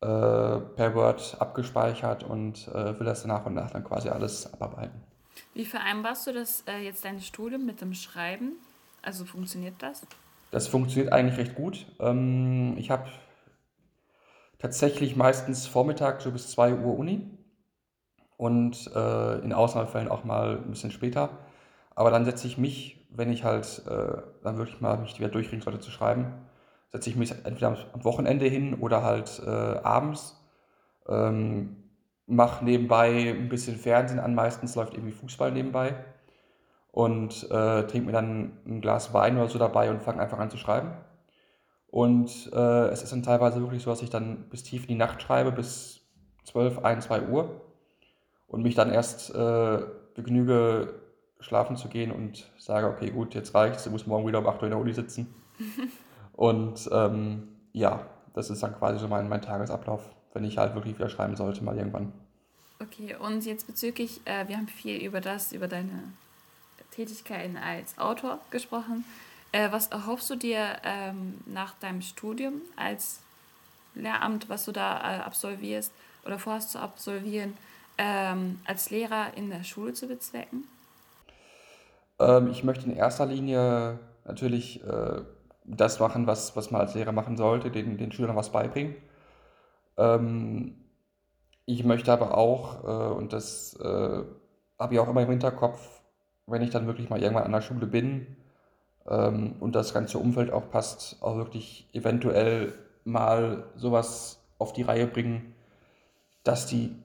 äh, 0.00 0.06
per 0.06 0.94
Word 0.94 1.36
abgespeichert 1.38 2.24
und 2.24 2.68
äh, 2.68 2.98
will 2.98 3.06
das 3.06 3.24
nach 3.24 3.46
und 3.46 3.54
nach 3.54 3.70
dann 3.70 3.84
quasi 3.84 4.08
alles 4.08 4.52
abarbeiten. 4.52 5.00
Wie 5.54 5.64
vereinbarst 5.64 6.26
du 6.26 6.32
das 6.32 6.64
äh, 6.66 6.78
jetzt 6.78 7.04
dein 7.04 7.20
Studium 7.20 7.64
mit 7.66 7.80
dem 7.80 7.94
Schreiben? 7.94 8.52
Also 9.02 9.24
funktioniert 9.24 9.74
das? 9.78 10.06
Das 10.50 10.66
funktioniert 10.66 11.12
eigentlich 11.12 11.38
recht 11.38 11.54
gut. 11.54 11.86
Ähm, 12.00 12.74
ich 12.78 12.90
habe 12.90 13.08
tatsächlich 14.58 15.14
meistens 15.14 15.66
Vormittag 15.66 16.20
so 16.20 16.32
bis 16.32 16.50
2 16.50 16.74
Uhr 16.74 16.98
Uni 16.98 17.37
und 18.38 18.90
äh, 18.94 19.38
in 19.40 19.52
Ausnahmefällen 19.52 20.08
auch 20.08 20.24
mal 20.24 20.56
ein 20.56 20.70
bisschen 20.70 20.92
später. 20.92 21.28
Aber 21.94 22.10
dann 22.10 22.24
setze 22.24 22.46
ich 22.46 22.56
mich, 22.56 23.04
wenn 23.10 23.30
ich 23.30 23.44
halt 23.44 23.82
äh, 23.86 24.22
dann 24.42 24.56
wirklich 24.56 24.80
mal 24.80 24.96
mich 24.96 25.18
wieder 25.18 25.28
durchkriegen 25.28 25.62
sollte 25.62 25.80
zu 25.80 25.90
schreiben, 25.90 26.32
setze 26.90 27.10
ich 27.10 27.16
mich 27.16 27.32
entweder 27.44 27.76
am 27.92 28.04
Wochenende 28.04 28.46
hin 28.46 28.74
oder 28.74 29.02
halt 29.02 29.42
äh, 29.44 29.50
abends. 29.50 30.40
Ähm, 31.08 31.76
mache 32.26 32.64
nebenbei 32.64 33.34
ein 33.36 33.48
bisschen 33.48 33.76
Fernsehen 33.76 34.20
an, 34.20 34.34
meistens 34.34 34.76
läuft 34.76 34.94
irgendwie 34.94 35.12
Fußball 35.12 35.50
nebenbei 35.50 35.96
und 36.92 37.50
äh, 37.50 37.86
trinke 37.86 38.06
mir 38.06 38.12
dann 38.12 38.52
ein 38.66 38.80
Glas 38.80 39.12
Wein 39.12 39.36
oder 39.36 39.48
so 39.48 39.58
dabei 39.58 39.90
und 39.90 40.02
fange 40.02 40.20
einfach 40.22 40.38
an 40.38 40.50
zu 40.50 40.58
schreiben. 40.58 40.92
Und 41.88 42.52
äh, 42.52 42.88
es 42.88 43.02
ist 43.02 43.12
dann 43.12 43.22
teilweise 43.22 43.60
wirklich 43.60 43.82
so, 43.82 43.90
dass 43.90 44.02
ich 44.02 44.10
dann 44.10 44.48
bis 44.50 44.62
tief 44.62 44.82
in 44.82 44.88
die 44.88 44.94
Nacht 44.94 45.22
schreibe, 45.22 45.50
bis 45.50 46.02
12, 46.44 46.84
1, 46.84 47.06
2 47.06 47.22
Uhr 47.28 47.67
und 48.48 48.62
mich 48.62 48.74
dann 48.74 48.90
erst 48.90 49.34
äh, 49.34 49.78
begnüge, 50.14 50.94
schlafen 51.40 51.76
zu 51.76 51.88
gehen 51.88 52.10
und 52.10 52.50
sage, 52.58 52.88
okay, 52.88 53.10
gut, 53.10 53.34
jetzt 53.34 53.54
reicht's, 53.54 53.84
du 53.84 53.90
musst 53.90 54.06
morgen 54.06 54.26
wieder 54.26 54.40
um 54.40 54.46
8 54.46 54.56
Uhr 54.56 54.64
in 54.64 54.70
der 54.70 54.80
Uni 54.80 54.92
sitzen. 54.92 55.32
und 56.32 56.88
ähm, 56.92 57.48
ja, 57.72 58.06
das 58.34 58.50
ist 58.50 58.62
dann 58.62 58.76
quasi 58.76 58.98
so 58.98 59.08
mein, 59.08 59.28
mein 59.28 59.42
Tagesablauf, 59.42 60.02
wenn 60.32 60.44
ich 60.44 60.58
halt 60.58 60.74
wirklich 60.74 60.98
wieder 60.98 61.08
schreiben 61.08 61.36
sollte, 61.36 61.62
mal 61.62 61.76
irgendwann. 61.76 62.12
Okay, 62.80 63.16
und 63.16 63.44
jetzt 63.44 63.66
bezüglich, 63.66 64.20
äh, 64.24 64.46
wir 64.48 64.56
haben 64.56 64.68
viel 64.68 65.02
über 65.02 65.20
das, 65.20 65.52
über 65.52 65.68
deine 65.68 66.12
Tätigkeiten 66.92 67.56
als 67.56 67.98
Autor 67.98 68.38
gesprochen. 68.50 69.04
Äh, 69.52 69.72
was 69.72 69.88
erhoffst 69.88 70.30
du 70.30 70.36
dir 70.36 70.76
ähm, 70.84 71.38
nach 71.46 71.74
deinem 71.78 72.02
Studium 72.02 72.54
als 72.76 73.20
Lehramt, 73.94 74.48
was 74.48 74.64
du 74.64 74.72
da 74.72 74.98
äh, 74.98 75.20
absolvierst 75.20 75.92
oder 76.24 76.38
vorhast 76.38 76.70
zu 76.70 76.78
absolvieren? 76.78 77.56
Ähm, 77.98 78.60
als 78.64 78.90
Lehrer 78.90 79.36
in 79.36 79.50
der 79.50 79.64
Schule 79.64 79.92
zu 79.92 80.06
bezwecken? 80.06 80.64
Ähm, 82.18 82.48
ich 82.50 82.64
möchte 82.64 82.86
in 82.86 82.96
erster 82.96 83.26
Linie 83.26 83.98
natürlich 84.24 84.82
äh, 84.84 85.22
das 85.64 86.00
machen, 86.00 86.26
was, 86.26 86.56
was 86.56 86.70
man 86.70 86.80
als 86.80 86.94
Lehrer 86.94 87.12
machen 87.12 87.36
sollte, 87.36 87.70
den, 87.70 87.98
den 87.98 88.12
Schülern 88.12 88.36
was 88.36 88.50
beibringen. 88.50 88.94
Ähm, 89.96 90.76
ich 91.66 91.84
möchte 91.84 92.12
aber 92.12 92.36
auch, 92.36 92.84
äh, 92.84 93.14
und 93.14 93.32
das 93.32 93.74
äh, 93.80 94.22
habe 94.78 94.94
ich 94.94 95.00
auch 95.00 95.08
immer 95.08 95.22
im 95.22 95.30
Hinterkopf, 95.30 96.00
wenn 96.46 96.62
ich 96.62 96.70
dann 96.70 96.86
wirklich 96.86 97.10
mal 97.10 97.22
irgendwann 97.22 97.44
an 97.44 97.52
der 97.52 97.60
Schule 97.60 97.86
bin 97.86 98.36
ähm, 99.06 99.56
und 99.60 99.74
das 99.74 99.92
ganze 99.92 100.18
Umfeld 100.18 100.50
auch 100.50 100.70
passt, 100.70 101.18
auch 101.20 101.36
wirklich 101.36 101.88
eventuell 101.92 102.72
mal 103.04 103.64
sowas 103.76 104.40
auf 104.58 104.72
die 104.72 104.82
Reihe 104.82 105.06
bringen, 105.06 105.54
dass 106.42 106.66
die 106.66 106.96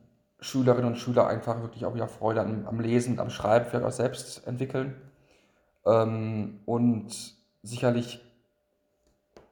Schülerinnen 0.44 0.92
und 0.92 0.98
Schüler 0.98 1.28
einfach 1.28 1.62
wirklich 1.62 1.86
auch 1.86 1.96
wieder 1.96 2.08
Freude 2.08 2.42
am, 2.42 2.68
am 2.68 2.80
Lesen, 2.80 3.20
am 3.20 3.30
Schreiben 3.30 3.66
vielleicht 3.66 3.86
auch 3.86 3.92
selbst 3.92 4.46
entwickeln. 4.46 5.02
Ähm, 5.86 6.60
und 6.66 7.08
sicherlich, 7.64 8.20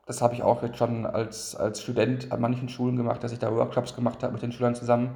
das 0.05 0.21
habe 0.21 0.33
ich 0.33 0.43
auch 0.43 0.61
jetzt 0.63 0.77
schon 0.77 1.05
als, 1.05 1.55
als 1.55 1.81
Student 1.81 2.31
an 2.31 2.41
manchen 2.41 2.67
Schulen 2.67 2.97
gemacht, 2.97 3.23
dass 3.23 3.31
ich 3.31 3.39
da 3.39 3.55
Workshops 3.55 3.95
gemacht 3.95 4.21
habe 4.21 4.33
mit 4.33 4.41
den 4.41 4.51
Schülern 4.51 4.75
zusammen. 4.75 5.15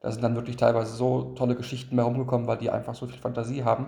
Da 0.00 0.10
sind 0.10 0.22
dann 0.22 0.36
wirklich 0.36 0.56
teilweise 0.56 0.94
so 0.94 1.34
tolle 1.34 1.54
Geschichten 1.54 1.96
mehr 1.96 2.06
rumgekommen, 2.06 2.46
weil 2.46 2.58
die 2.58 2.70
einfach 2.70 2.94
so 2.94 3.06
viel 3.06 3.18
Fantasie 3.18 3.62
haben. 3.62 3.86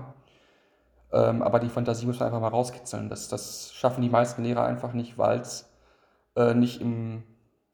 Ähm, 1.12 1.42
aber 1.42 1.60
die 1.60 1.70
Fantasie 1.70 2.04
muss 2.06 2.18
man 2.20 2.26
einfach 2.26 2.40
mal 2.40 2.48
rauskitzeln. 2.48 3.08
Das, 3.08 3.28
das 3.28 3.72
schaffen 3.72 4.02
die 4.02 4.10
meisten 4.10 4.42
Lehrer 4.42 4.64
einfach 4.66 4.92
nicht, 4.92 5.16
weil 5.16 5.40
es 5.40 5.70
äh, 6.36 6.52
nicht, 6.52 6.82
im, 6.82 7.22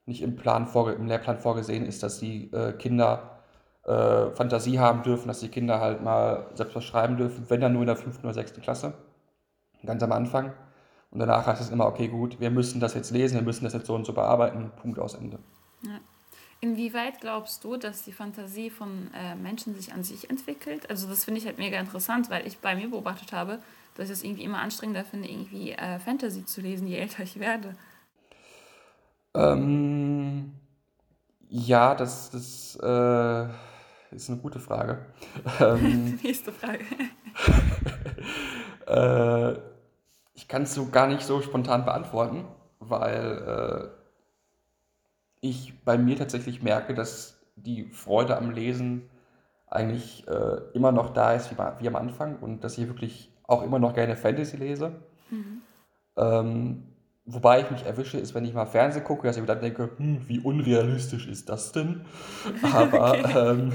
nicht 0.06 0.22
im, 0.22 0.36
Plan 0.36 0.66
vorge 0.66 0.92
im 0.92 1.06
Lehrplan 1.06 1.38
vorgesehen 1.38 1.86
ist, 1.86 2.02
dass 2.02 2.18
die 2.18 2.52
äh, 2.52 2.72
Kinder 2.72 3.38
äh, 3.84 4.30
Fantasie 4.30 4.78
haben 4.78 5.02
dürfen, 5.02 5.28
dass 5.28 5.40
die 5.40 5.48
Kinder 5.48 5.80
halt 5.80 6.02
mal 6.02 6.46
selbst 6.54 6.74
was 6.74 6.84
schreiben 6.84 7.16
dürfen, 7.16 7.44
wenn 7.48 7.60
dann 7.60 7.72
nur 7.72 7.82
in 7.82 7.86
der 7.86 7.96
fünften 7.96 8.26
oder 8.26 8.34
sechsten 8.34 8.60
Klasse, 8.60 8.94
ganz 9.84 10.02
am 10.02 10.12
Anfang. 10.12 10.52
Und 11.10 11.18
danach 11.18 11.46
heißt 11.46 11.60
es 11.60 11.70
immer, 11.70 11.86
okay, 11.86 12.08
gut, 12.08 12.40
wir 12.40 12.50
müssen 12.50 12.80
das 12.80 12.94
jetzt 12.94 13.10
lesen, 13.10 13.34
wir 13.34 13.42
müssen 13.42 13.64
das 13.64 13.74
jetzt 13.74 13.86
so 13.86 13.94
und 13.94 14.06
so 14.06 14.12
bearbeiten, 14.12 14.72
Punkt 14.80 14.98
aus 14.98 15.14
Ende. 15.14 15.38
Ja. 15.82 16.00
Inwieweit 16.60 17.20
glaubst 17.20 17.64
du, 17.64 17.76
dass 17.76 18.04
die 18.04 18.12
Fantasie 18.12 18.70
von 18.70 19.10
äh, 19.14 19.34
Menschen 19.34 19.74
sich 19.74 19.92
an 19.92 20.04
sich 20.04 20.30
entwickelt? 20.30 20.88
Also 20.88 21.08
das 21.08 21.24
finde 21.24 21.40
ich 21.40 21.46
halt 21.46 21.58
mega 21.58 21.78
interessant, 21.78 22.30
weil 22.30 22.46
ich 22.46 22.58
bei 22.58 22.76
mir 22.76 22.88
beobachtet 22.88 23.32
habe, 23.32 23.58
dass 23.96 24.06
ich 24.06 24.12
es 24.12 24.22
irgendwie 24.22 24.44
immer 24.44 24.60
anstrengender 24.60 25.04
finde, 25.04 25.28
irgendwie 25.28 25.72
äh, 25.72 25.98
Fantasy 25.98 26.46
zu 26.46 26.60
lesen, 26.60 26.86
je 26.86 26.98
älter 26.98 27.24
ich 27.24 27.40
werde. 27.40 27.74
Ähm, 29.34 30.52
ja, 31.48 31.94
das, 31.94 32.30
das 32.30 32.76
äh 32.76 33.48
ist 34.14 34.30
eine 34.30 34.38
gute 34.38 34.60
Frage. 34.60 35.06
Ähm, 35.60 36.18
Nächste 36.22 36.52
Frage. 36.52 36.84
äh, 38.86 39.58
ich 40.34 40.48
kann 40.48 40.62
es 40.62 40.74
so 40.74 40.86
gar 40.86 41.06
nicht 41.06 41.22
so 41.22 41.40
spontan 41.40 41.84
beantworten, 41.84 42.44
weil 42.78 43.42
äh, 43.46 43.88
ich 45.40 45.82
bei 45.84 45.98
mir 45.98 46.16
tatsächlich 46.16 46.62
merke, 46.62 46.94
dass 46.94 47.40
die 47.56 47.86
Freude 47.86 48.36
am 48.36 48.50
Lesen 48.50 49.08
eigentlich 49.66 50.26
äh, 50.28 50.60
immer 50.74 50.92
noch 50.92 51.12
da 51.12 51.32
ist 51.32 51.50
wie, 51.50 51.56
wie, 51.56 51.88
am 51.88 51.96
Anfang 51.96 52.38
und 52.38 52.62
dass 52.62 52.78
ich 52.78 52.86
wirklich 52.86 53.32
auch 53.44 53.62
immer 53.62 53.78
noch 53.78 53.94
gerne 53.94 54.16
Fantasy 54.16 54.56
lese. 54.56 54.92
Mhm. 55.30 55.62
Ähm, 56.16 56.82
Wobei 57.24 57.60
ich 57.60 57.70
mich 57.70 57.86
erwische, 57.86 58.18
ist, 58.18 58.34
wenn 58.34 58.44
ich 58.44 58.52
mal 58.52 58.66
Fernsehen 58.66 59.04
gucke, 59.04 59.26
dass 59.26 59.36
ich 59.36 59.42
mir 59.42 59.46
dann 59.46 59.60
denke, 59.60 59.90
hm, 59.96 60.28
wie 60.28 60.40
unrealistisch 60.40 61.28
ist 61.28 61.48
das 61.48 61.72
denn? 61.72 62.04
Aber 62.72 63.12
okay. 63.12 63.50
ähm, 63.50 63.72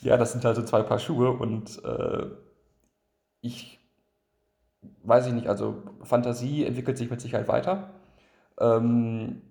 ja, 0.00 0.16
das 0.16 0.32
sind 0.32 0.44
halt 0.44 0.56
so 0.56 0.62
zwei 0.62 0.82
Paar 0.82 0.98
Schuhe 0.98 1.30
und 1.30 1.82
äh, 1.84 2.26
ich 3.40 3.80
weiß 5.02 5.26
ich 5.26 5.32
nicht, 5.32 5.48
also 5.48 5.82
Fantasie 6.02 6.64
entwickelt 6.64 6.98
sich 6.98 7.10
mit 7.10 7.20
Sicherheit 7.20 7.48
weiter. 7.48 7.90
Ähm, 8.58 9.42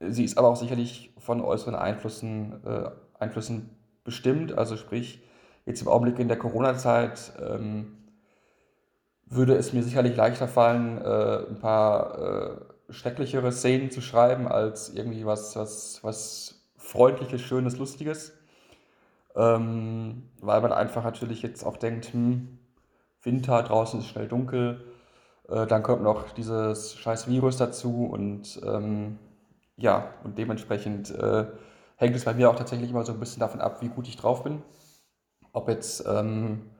sie 0.00 0.24
ist 0.24 0.38
aber 0.38 0.48
auch 0.48 0.56
sicherlich 0.56 1.14
von 1.18 1.40
äußeren 1.40 1.74
Einflüssen, 1.74 2.64
äh, 2.64 2.90
Einflüssen 3.18 3.70
bestimmt. 4.04 4.56
Also 4.56 4.76
sprich, 4.76 5.22
jetzt 5.66 5.82
im 5.82 5.88
Augenblick 5.88 6.18
in 6.18 6.28
der 6.28 6.38
Corona-Zeit 6.38 7.32
ähm, 7.40 7.98
würde 9.34 9.54
es 9.54 9.72
mir 9.72 9.82
sicherlich 9.82 10.16
leichter 10.16 10.48
fallen, 10.48 10.98
äh, 10.98 11.46
ein 11.48 11.58
paar 11.58 12.18
äh, 12.18 12.92
schrecklichere 12.92 13.50
Szenen 13.52 13.90
zu 13.90 14.00
schreiben, 14.00 14.46
als 14.46 14.90
irgendwie 14.90 15.24
was, 15.24 15.56
was, 15.56 16.00
was 16.02 16.62
Freundliches, 16.76 17.40
Schönes, 17.40 17.78
Lustiges. 17.78 18.32
Ähm, 19.34 20.28
weil 20.40 20.60
man 20.60 20.72
einfach 20.72 21.04
natürlich 21.04 21.42
jetzt 21.42 21.64
auch 21.64 21.78
denkt, 21.78 22.12
hm, 22.12 22.58
Winter, 23.22 23.62
draußen 23.62 24.00
ist 24.00 24.08
schnell 24.08 24.28
dunkel, 24.28 24.84
äh, 25.48 25.66
dann 25.66 25.82
kommt 25.82 26.02
noch 26.02 26.32
dieses 26.32 26.96
scheiß 26.96 27.28
Virus 27.28 27.56
dazu 27.56 28.04
und 28.04 28.60
ähm, 28.66 29.18
ja, 29.76 30.12
und 30.24 30.36
dementsprechend 30.36 31.10
äh, 31.10 31.46
hängt 31.96 32.16
es 32.16 32.24
bei 32.24 32.34
mir 32.34 32.50
auch 32.50 32.56
tatsächlich 32.56 32.90
immer 32.90 33.04
so 33.04 33.12
ein 33.12 33.20
bisschen 33.20 33.40
davon 33.40 33.60
ab, 33.60 33.80
wie 33.80 33.88
gut 33.88 34.08
ich 34.08 34.16
drauf 34.16 34.44
bin. 34.44 34.62
Ob 35.52 35.68
jetzt 35.68 36.04
ähm, 36.06 36.70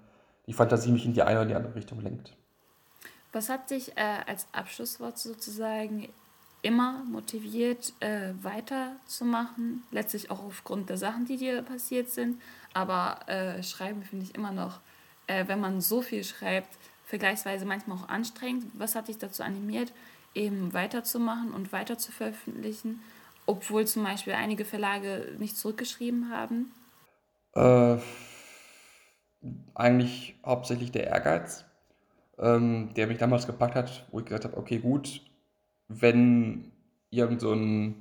die 0.47 0.53
Fantasie 0.53 0.93
mich 0.93 1.07
in 1.07 1.15
die 1.15 1.23
eine 1.23 1.41
oder 1.41 1.49
die 1.49 1.55
andere 1.55 1.75
Richtung 1.75 2.01
lenkt. 2.01 2.37
Was 3.33 3.49
hat 3.49 3.71
dich 3.71 3.97
äh, 3.97 4.19
als 4.27 4.47
Abschlusswort 4.53 5.19
sozusagen 5.19 6.09
immer 6.61 7.03
motiviert, 7.05 7.95
äh, 8.01 8.33
weiterzumachen? 8.43 9.83
Letztlich 9.91 10.31
auch 10.31 10.45
aufgrund 10.45 10.91
der 10.91 10.99
Sachen, 10.99 11.25
die 11.25 11.39
dir 11.39 11.63
passiert 11.63 12.11
sind. 12.11 12.41
Aber 12.75 13.27
äh, 13.29 13.63
Schreiben 13.63 14.03
finde 14.03 14.27
ich 14.27 14.35
immer 14.35 14.53
noch, 14.53 14.81
äh, 15.27 15.49
wenn 15.49 15.61
man 15.61 15.81
so 15.81 16.03
viel 16.03 16.25
schreibt, 16.25 16.77
vergleichsweise 17.07 17.65
manchmal 17.65 17.99
auch 17.99 18.09
anstrengend. 18.09 18.67
Was 18.75 18.95
hat 18.95 19.09
dich 19.09 19.19
dazu 19.19 19.43
animiert, 19.43 19.93
eben 20.35 20.75
weiterzumachen 20.75 21.53
und 21.53 21.73
weiter 21.73 21.97
zu 21.97 22.13
veröffentlichen, 22.13 23.01
obwohl 23.47 23.87
zum 23.87 24.05
Beispiel 24.05 24.35
einige 24.35 24.65
Verlage 24.65 25.35
nicht 25.39 25.57
zurückgeschrieben 25.57 26.31
haben? 26.31 26.73
Äh, 27.55 27.99
eigentlich 29.75 30.37
hauptsächlich 30.45 30.93
der 30.93 31.07
Ehrgeiz 31.07 31.65
ähm, 32.39 32.91
der 32.95 33.07
mich 33.07 33.19
damals 33.19 33.47
gepackt 33.47 33.75
hat, 33.75 34.07
wo 34.11 34.19
ich 34.19 34.25
gesagt 34.25 34.45
habe, 34.45 34.57
okay, 34.57 34.79
gut, 34.79 35.23
wenn 35.89 36.73
irgend 37.11 37.41
so 37.41 37.53
ein 37.53 37.95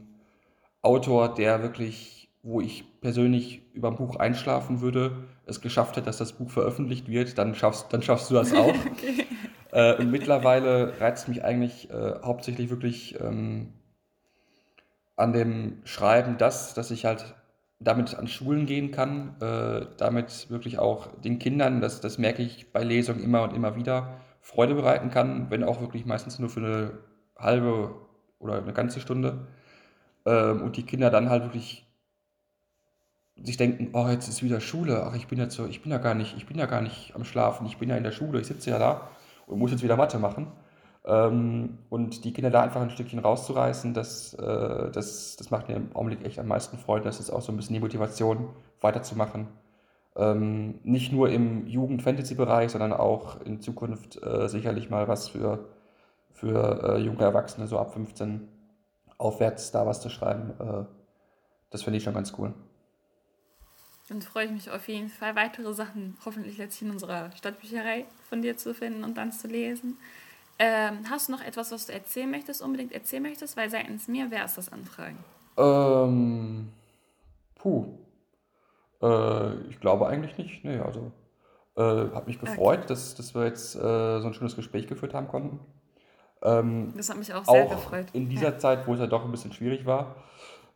Autor, 0.82 1.34
der 1.34 1.62
wirklich, 1.62 2.30
wo 2.44 2.62
ich 2.62 2.86
persönlich 3.02 3.62
über 3.74 3.89
ein 3.89 3.98
Buch 3.98 4.15
einschlafen 4.15 4.82
würde, 4.82 5.28
es 5.46 5.62
geschafft 5.62 5.98
hat, 5.98 6.08
dass 6.08 6.17
das 6.17 6.34
Buch 6.34 6.50
veröffentlicht 6.50 7.08
wird, 7.10 7.38
dann 7.38 7.56
schaffst, 7.56 7.91
dann 7.94 8.02
schaffst 8.02 8.30
du 8.30 8.36
das 8.36 8.54
auch. 8.56 8.74
okay. 8.91 9.26
äh, 9.72 9.96
und 9.98 10.10
mittlerweile 10.12 11.00
reizt 11.00 11.28
mich 11.28 11.44
eigentlich 11.44 11.89
äh, 11.91 12.15
hauptsächlich 12.24 12.70
wirklich 12.70 13.20
ähm, 13.20 13.74
an 15.15 15.34
dem 15.34 15.82
Schreiben 15.84 16.38
das, 16.38 16.74
dass 16.74 16.89
ich 16.89 17.06
halt 17.06 17.36
damit 17.84 18.15
an 18.15 18.28
Schulen 18.28 18.65
gehen 18.65 18.91
kann, 18.91 19.36
äh, 19.41 19.88
damit 19.98 20.50
wirklich 20.50 20.80
auch 20.80 21.08
den 21.22 21.39
Kindern, 21.39 21.82
das, 21.82 22.00
das 22.00 22.17
merke 22.17 22.44
ich 22.44 22.72
bei 22.72 22.84
Lesungen 22.84 23.24
immer 23.24 23.41
und 23.44 23.54
immer 23.54 23.76
wieder, 23.76 24.22
Freude 24.39 24.76
bereiten 24.76 25.10
kann, 25.10 25.50
wenn 25.50 25.63
auch 25.63 25.82
wirklich 25.82 26.06
meistens 26.06 26.39
nur 26.39 26.50
für 26.50 26.60
eine 26.60 26.91
halbe 27.38 27.96
oder 28.39 28.58
eine 28.58 28.74
ganze 28.74 29.00
Stunde. 29.00 29.48
Ähm, 30.26 30.62
und 30.62 30.78
die 30.78 30.84
Kinder 30.84 31.10
dann 31.10 31.30
halt 31.30 31.44
wirklich 31.44 31.88
sich 33.44 33.58
denken, 33.58 33.89
oh, 33.94 34.08
jetzt 34.08 34.28
ist 34.28 34.44
wieder 34.44 34.60
Schule, 34.60 35.04
ach, 35.04 35.15
ich 35.15 35.28
bin 35.28 35.39
jetzt 35.39 35.56
so, 35.56 35.65
ich 35.65 35.82
bin 35.82 35.91
ja 35.91 35.98
gar 35.98 36.13
nicht, 36.13 36.36
ich 36.38 36.46
bin 36.46 36.58
ja 36.58 36.67
gar 36.67 36.82
nicht 36.82 37.15
am 37.15 37.24
Schlafen, 37.24 37.65
ich 37.65 37.78
bin 37.78 37.89
ja 37.89 37.98
in 37.98 38.04
der 38.04 38.12
Schule, 38.12 38.39
ich 38.39 38.48
sitze 38.48 38.70
ja 38.70 38.78
da 38.80 39.10
und 39.48 39.58
muss 39.58 39.72
jetzt 39.72 39.84
wieder 39.84 39.98
Mathe 39.98 40.20
machen. 40.20 40.52
Ähm, 41.04 41.80
und 41.90 42.24
die 42.26 42.34
Kinder 42.34 42.52
da 42.52 42.62
einfach 42.62 42.82
ein 42.82 42.92
Stückchen 42.92 43.20
rauszureißen, 43.20 43.94
das, 43.94 44.34
äh, 44.36 44.92
das, 44.92 45.36
das 45.36 45.50
macht 45.50 45.68
mir 45.68 45.76
im 45.76 45.96
Augenblick 45.96 46.26
echt 46.26 46.40
am 46.40 46.48
meisten 46.48 46.78
Freude. 46.78 47.06
Das 47.06 47.20
ist 47.20 47.32
auch 47.32 47.42
so 47.42 47.52
ein 47.52 47.58
bisschen 47.58 47.74
die 47.74 47.80
Motivation, 47.80 48.50
weiterzumachen. 48.82 49.48
Ähm, 50.16 50.80
nicht 50.84 51.12
nur 51.12 51.30
im 51.30 51.68
Jugend-Fantasy-Bereich, 51.68 52.72
sondern 52.72 52.94
auch 52.94 53.42
in 53.42 53.62
Zukunft 53.62 54.22
äh, 54.22 54.48
sicherlich 54.50 54.90
mal 54.90 55.08
was 55.08 55.30
für, 55.30 55.70
für 56.32 56.84
äh, 56.84 56.98
junge 57.00 57.24
Erwachsene, 57.24 57.68
so 57.68 57.80
ab 57.80 57.94
15 57.94 58.48
aufwärts, 59.18 59.72
da 59.72 59.86
was 59.86 60.02
zu 60.02 60.10
schreiben. 60.10 60.54
Äh, 60.60 60.86
das 61.70 61.84
finde 61.84 61.98
ich 61.98 62.04
schon 62.04 62.14
ganz 62.14 62.34
cool. 62.38 62.54
Dann 64.10 64.22
freue 64.22 64.46
ich 64.46 64.52
mich 64.52 64.70
auf 64.70 64.90
jeden 64.90 65.08
Fall, 65.08 65.36
weitere 65.36 65.74
Sachen 65.74 66.18
hoffentlich 66.26 66.58
letztlich 66.58 66.90
in 66.90 66.94
unserer 66.94 67.32
Stadtbücherei 67.32 68.06
von 68.28 68.42
dir 68.42 68.58
zu 68.58 68.74
finden 68.74 69.06
und 69.06 69.16
dann 69.16 69.32
zu 69.32 69.48
lesen. 69.48 69.98
Ähm, 70.63 71.00
hast 71.10 71.28
du 71.28 71.32
noch 71.32 71.41
etwas, 71.41 71.71
was 71.71 71.88
du 71.88 71.93
erzählen 71.93 72.30
möchtest, 72.30 72.62
unbedingt 72.62 72.91
erzählen 72.91 73.24
möchtest? 73.24 73.58
Weil 73.58 73.71
seitens 73.71 74.08
mir 74.08 74.30
wäre 74.30 74.45
es 74.45 74.54
das 74.54 74.71
Anfragen. 74.71 75.17
Ähm, 75.58 76.69
puh. 77.56 77.97
Äh, 79.02 79.56
ich 79.69 79.80
glaube 79.80 80.06
eigentlich 80.06 80.38
nicht. 80.38 80.63
Nee, 80.63 80.78
also 80.78 81.12
äh, 81.78 82.13
hat 82.13 82.28
mich 82.28 82.39
gefreut, 82.39 82.80
okay. 82.80 82.88
dass, 82.89 83.15
dass 83.15 83.34
wir 83.34 83.45
jetzt 83.45 83.76
äh, 83.76 83.80
so 83.80 84.28
ein 84.28 84.36
schönes 84.36 84.56
Gespräch 84.56 84.86
geführt 84.86 85.15
haben 85.15 85.28
konnten. 85.28 85.60
Ähm, 86.43 86.93
das 86.95 87.10
hat 87.10 87.17
mich 87.17 87.34
auch 87.34 87.43
sehr 87.43 87.65
auch 87.65 87.71
gefreut. 87.71 88.06
In 88.13 88.30
dieser 88.30 88.52
ja. 88.52 88.58
Zeit, 88.60 88.86
wo 88.86 88.93
es 88.93 89.00
ja 89.00 89.08
doch 89.08 89.26
ein 89.26 89.32
bisschen 89.32 89.54
schwierig 89.54 89.88
war. 89.88 90.15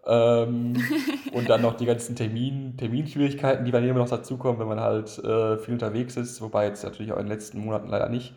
Ähm, 0.07 0.83
und 1.31 1.47
dann 1.47 1.61
noch 1.61 1.77
die 1.77 1.85
ganzen 1.85 2.15
Termin, 2.15 2.75
Terminschwierigkeiten, 2.75 3.65
die 3.65 3.71
dann 3.71 3.83
immer 3.83 3.99
noch 3.99 4.09
dazukommen, 4.09 4.59
wenn 4.59 4.67
man 4.67 4.79
halt 4.79 5.19
äh, 5.19 5.59
viel 5.59 5.75
unterwegs 5.75 6.17
ist, 6.17 6.41
wobei 6.41 6.65
jetzt 6.65 6.83
natürlich 6.83 7.11
auch 7.11 7.17
in 7.17 7.25
den 7.25 7.31
letzten 7.31 7.59
Monaten 7.59 7.87
leider 7.87 8.09
nicht. 8.09 8.35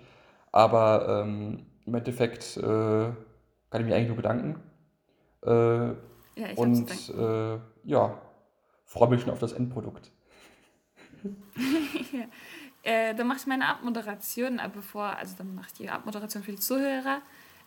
Aber 0.53 1.25
ähm, 1.25 1.67
im 1.87 1.95
Endeffekt 1.95 2.57
äh, 2.57 2.61
kann 2.63 3.81
ich 3.81 3.85
mich 3.85 3.95
eigentlich 3.95 4.09
nur 4.09 4.17
bedanken. 4.17 4.61
Äh, 5.45 5.89
ja, 6.41 6.51
ich 6.53 6.59
und 6.59 6.91
äh, 7.11 7.59
ja, 7.85 8.21
freue 8.85 9.09
mich 9.11 9.23
schon 9.23 9.31
auf 9.31 9.39
das 9.39 9.53
Endprodukt. 9.53 10.11
ja. 12.13 12.25
äh, 12.83 13.15
dann 13.15 13.27
mache 13.27 13.39
ich 13.39 13.47
meine 13.47 13.67
Abmoderation, 13.67 14.61
aber 14.61 14.75
bevor, 14.75 15.05
also 15.17 15.35
dann 15.37 15.55
mache 15.55 15.67
ich 15.69 15.75
die 15.75 15.91
Abmoderation 15.91 16.43
für 16.43 16.53
die 16.53 16.59
Zuhörer. 16.59 17.21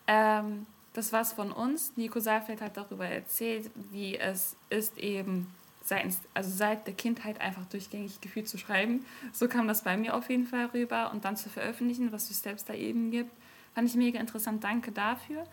Ähm, 0.07 0.65
das 0.93 1.13
war's 1.13 1.33
von 1.33 1.51
uns. 1.51 1.93
Nico 1.95 2.19
Saalfeld 2.19 2.61
hat 2.61 2.75
darüber 2.77 3.05
erzählt, 3.05 3.71
wie 3.91 4.17
es 4.17 4.55
ist, 4.69 4.97
eben 4.97 5.47
seitens, 5.83 6.19
also 6.33 6.49
seit 6.49 6.87
der 6.87 6.93
Kindheit 6.93 7.41
einfach 7.41 7.65
durchgängig 7.65 8.21
gefühlt 8.21 8.47
zu 8.47 8.57
schreiben. 8.57 9.05
So 9.33 9.47
kam 9.47 9.67
das 9.67 9.83
bei 9.83 9.97
mir 9.97 10.15
auf 10.15 10.29
jeden 10.29 10.45
Fall 10.45 10.67
rüber 10.67 11.11
und 11.11 11.25
dann 11.25 11.35
zu 11.37 11.49
veröffentlichen, 11.49 12.11
was 12.11 12.29
es 12.29 12.41
selbst 12.41 12.69
da 12.69 12.73
eben 12.73 13.11
gibt. 13.11 13.31
Fand 13.73 13.87
ich 13.87 13.95
mega 13.95 14.19
interessant. 14.19 14.63
Danke 14.63 14.91
dafür. 14.91 15.45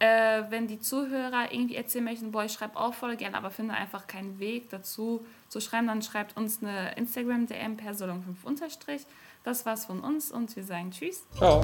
Äh, 0.00 0.42
wenn 0.50 0.66
die 0.66 0.80
Zuhörer 0.80 1.52
irgendwie 1.52 1.76
erzählen 1.76 2.04
möchten, 2.04 2.32
boah, 2.32 2.44
ich 2.44 2.52
schreibe 2.52 2.76
auch 2.76 2.94
voll 2.94 3.16
gerne, 3.16 3.36
aber 3.36 3.50
finde 3.50 3.74
einfach 3.74 4.06
keinen 4.06 4.38
Weg 4.40 4.68
dazu 4.70 5.24
zu 5.48 5.60
schreiben, 5.60 5.86
dann 5.86 6.02
schreibt 6.02 6.36
uns 6.36 6.62
eine 6.62 6.96
Instagram-DM 6.96 7.76
per 7.76 7.92
Solong5 7.92 8.44
unterstrich. 8.44 9.02
Das 9.44 9.66
war's 9.66 9.86
von 9.86 10.00
uns 10.00 10.32
und 10.32 10.54
wir 10.56 10.64
sagen 10.64 10.90
Tschüss. 10.90 11.22
Ciao. 11.36 11.62